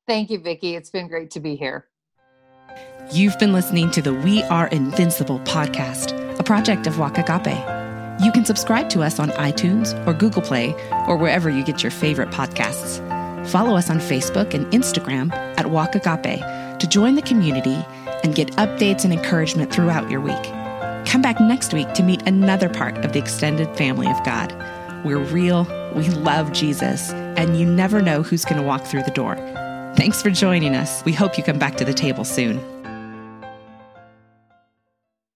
Thank 0.06 0.30
you, 0.30 0.40
Vicki. 0.40 0.74
It's 0.74 0.90
been 0.90 1.08
great 1.08 1.30
to 1.32 1.40
be 1.40 1.54
here. 1.54 1.88
You've 3.12 3.38
been 3.38 3.52
listening 3.52 3.90
to 3.92 4.02
the 4.02 4.14
We 4.14 4.42
Are 4.44 4.68
Invincible 4.68 5.38
podcast, 5.40 6.38
a 6.38 6.42
project 6.42 6.86
of 6.86 6.98
Walk 6.98 7.18
Agape. 7.18 7.56
You 8.22 8.32
can 8.32 8.44
subscribe 8.44 8.90
to 8.90 9.02
us 9.02 9.18
on 9.18 9.30
iTunes 9.30 9.94
or 10.06 10.12
Google 10.12 10.42
Play 10.42 10.74
or 11.06 11.16
wherever 11.16 11.48
you 11.48 11.64
get 11.64 11.82
your 11.82 11.92
favorite 11.92 12.30
podcasts. 12.30 12.98
Follow 13.48 13.76
us 13.76 13.90
on 13.90 13.98
Facebook 13.98 14.54
and 14.54 14.66
Instagram 14.72 15.32
at 15.32 15.70
Walk 15.70 15.94
Agape 15.94 16.40
to 16.78 16.86
join 16.88 17.14
the 17.14 17.22
community 17.22 17.84
and 18.22 18.34
get 18.34 18.50
updates 18.52 19.04
and 19.04 19.12
encouragement 19.12 19.72
throughout 19.72 20.10
your 20.10 20.20
week. 20.20 20.42
Come 21.06 21.22
back 21.22 21.40
next 21.40 21.72
week 21.72 21.92
to 21.94 22.02
meet 22.02 22.22
another 22.22 22.68
part 22.68 22.98
of 23.04 23.12
the 23.12 23.18
extended 23.18 23.74
family 23.76 24.06
of 24.06 24.22
God. 24.24 24.52
We're 25.04 25.18
real, 25.18 25.64
we 25.94 26.08
love 26.08 26.52
Jesus, 26.52 27.10
and 27.10 27.58
you 27.58 27.64
never 27.64 28.02
know 28.02 28.22
who's 28.22 28.44
going 28.44 28.60
to 28.60 28.66
walk 28.66 28.84
through 28.84 29.04
the 29.04 29.10
door. 29.10 29.36
Thanks 29.96 30.20
for 30.20 30.30
joining 30.30 30.76
us. 30.76 31.04
We 31.04 31.12
hope 31.12 31.38
you 31.38 31.44
come 31.44 31.58
back 31.58 31.76
to 31.76 31.84
the 31.84 31.94
table 31.94 32.24
soon. 32.24 32.77